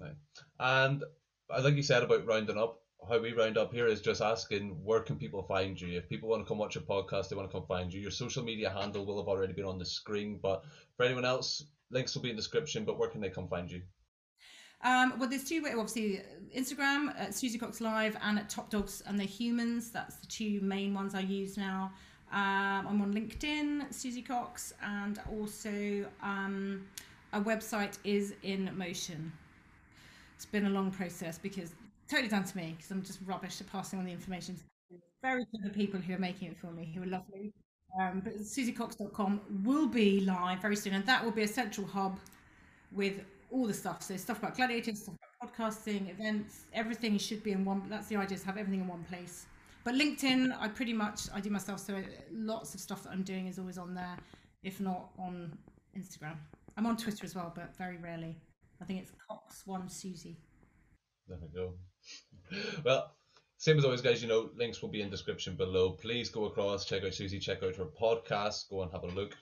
[0.00, 0.16] Right.
[0.60, 1.04] And
[1.50, 5.00] like you said about rounding up, how we round up here is just asking where
[5.00, 5.96] can people find you?
[5.96, 8.00] If people want to come watch a podcast, they want to come find you.
[8.00, 10.64] Your social media handle will have already been on the screen, but
[10.96, 12.84] for anyone else, links will be in the description.
[12.84, 13.82] But where can they come find you?
[14.82, 15.74] Um, well, there's two ways.
[15.76, 16.22] Obviously,
[16.56, 19.90] Instagram at Susie Cox Live and at Top Dogs and the Humans.
[19.90, 21.92] That's the two main ones I use now.
[22.32, 26.86] Um, I'm on LinkedIn, Susie Cox, and also um,
[27.32, 29.32] a website is in motion.
[30.36, 31.72] It's been a long process because
[32.08, 34.62] totally down to me because I'm just rubbish at passing on the information to
[35.22, 37.52] very clever people who are making it for me, who are lovely.
[38.00, 42.18] Um, but susiecox.com will be live very soon, and that will be a central hub
[42.92, 43.20] with
[43.50, 44.02] all the stuff.
[44.02, 47.82] So stuff about gladiators, stuff about podcasting, events, everything should be in one.
[47.88, 49.46] That's the idea: is have everything in one place.
[49.88, 51.98] But LinkedIn, I pretty much I do myself, so
[52.30, 54.18] lots of stuff that I'm doing is always on there,
[54.62, 55.56] if not on
[55.96, 56.36] Instagram.
[56.76, 58.36] I'm on Twitter as well, but very rarely.
[58.82, 60.36] I think it's Cox One Susie.
[61.26, 61.72] There we go.
[62.84, 63.14] well,
[63.56, 64.20] same as always, guys.
[64.20, 65.92] You know, links will be in description below.
[65.92, 69.38] Please go across, check out Susie, check out her podcast, go and have a look.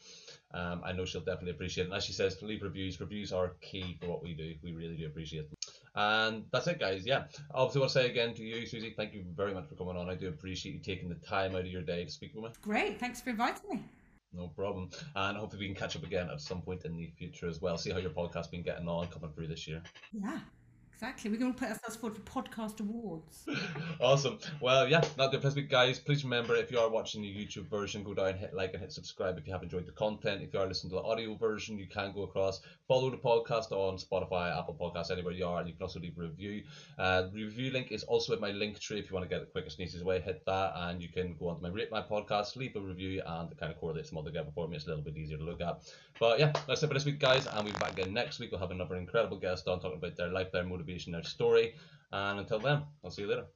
[0.57, 1.87] Um, I know she'll definitely appreciate it.
[1.89, 2.99] And as she says, leave reviews.
[2.99, 4.55] Reviews are key for what we do.
[4.63, 5.57] We really do appreciate them.
[5.95, 7.05] And that's it, guys.
[7.05, 7.25] Yeah.
[7.55, 10.09] Obviously, want to say again to you, Susie, thank you very much for coming on.
[10.09, 12.51] I do appreciate you taking the time out of your day to speak with me.
[12.63, 12.99] Great.
[12.99, 13.85] Thanks for inviting me.
[14.33, 14.91] No problem.
[15.15, 17.77] And hopefully we can catch up again at some point in the future as well.
[17.77, 19.83] See how your podcast's been getting on coming through this year.
[20.13, 20.41] Yeah.
[20.97, 21.31] Exactly.
[21.31, 23.47] We're going to put ourselves forward for podcast awards.
[24.01, 24.39] awesome.
[24.63, 25.99] Well, yeah, not the first week, guys.
[25.99, 28.93] Please remember if you are watching the YouTube version, go down, hit like, and hit
[28.93, 30.41] subscribe if you have enjoyed the content.
[30.41, 33.73] If you are listening to the audio version, you can go across, follow the podcast
[33.73, 36.63] on Spotify, Apple Podcasts, anywhere you are, and you can also leave a review.
[36.99, 39.45] Uh, the review link is also in my link tree if you want to get
[39.45, 40.19] the quickest and easiest way.
[40.19, 43.21] Hit that, and you can go on to my rate my podcast, leave a review,
[43.27, 44.77] and it kind of correlate some other together for me.
[44.77, 45.83] It's a little bit easier to look at.
[46.19, 48.51] But yeah, that's it for this week, guys, and we'll be back again next week.
[48.51, 51.75] We'll have another incredible guest on talking about their life, their motivation, their story.
[52.13, 53.47] And until then, I'll see you later.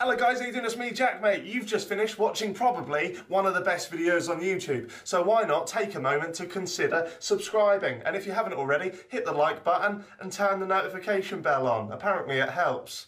[0.00, 0.64] Hello guys, how you doing?
[0.64, 1.44] It's me, Jack, mate.
[1.44, 4.90] You've just finished watching probably one of the best videos on YouTube.
[5.04, 8.02] So why not take a moment to consider subscribing?
[8.04, 11.90] And if you haven't already, hit the like button and turn the notification bell on.
[11.90, 13.06] Apparently it helps.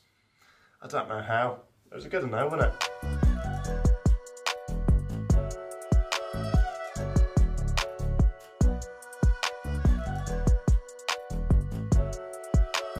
[0.82, 1.60] I don't know how.
[1.90, 3.33] It was a good enough, wasn't it?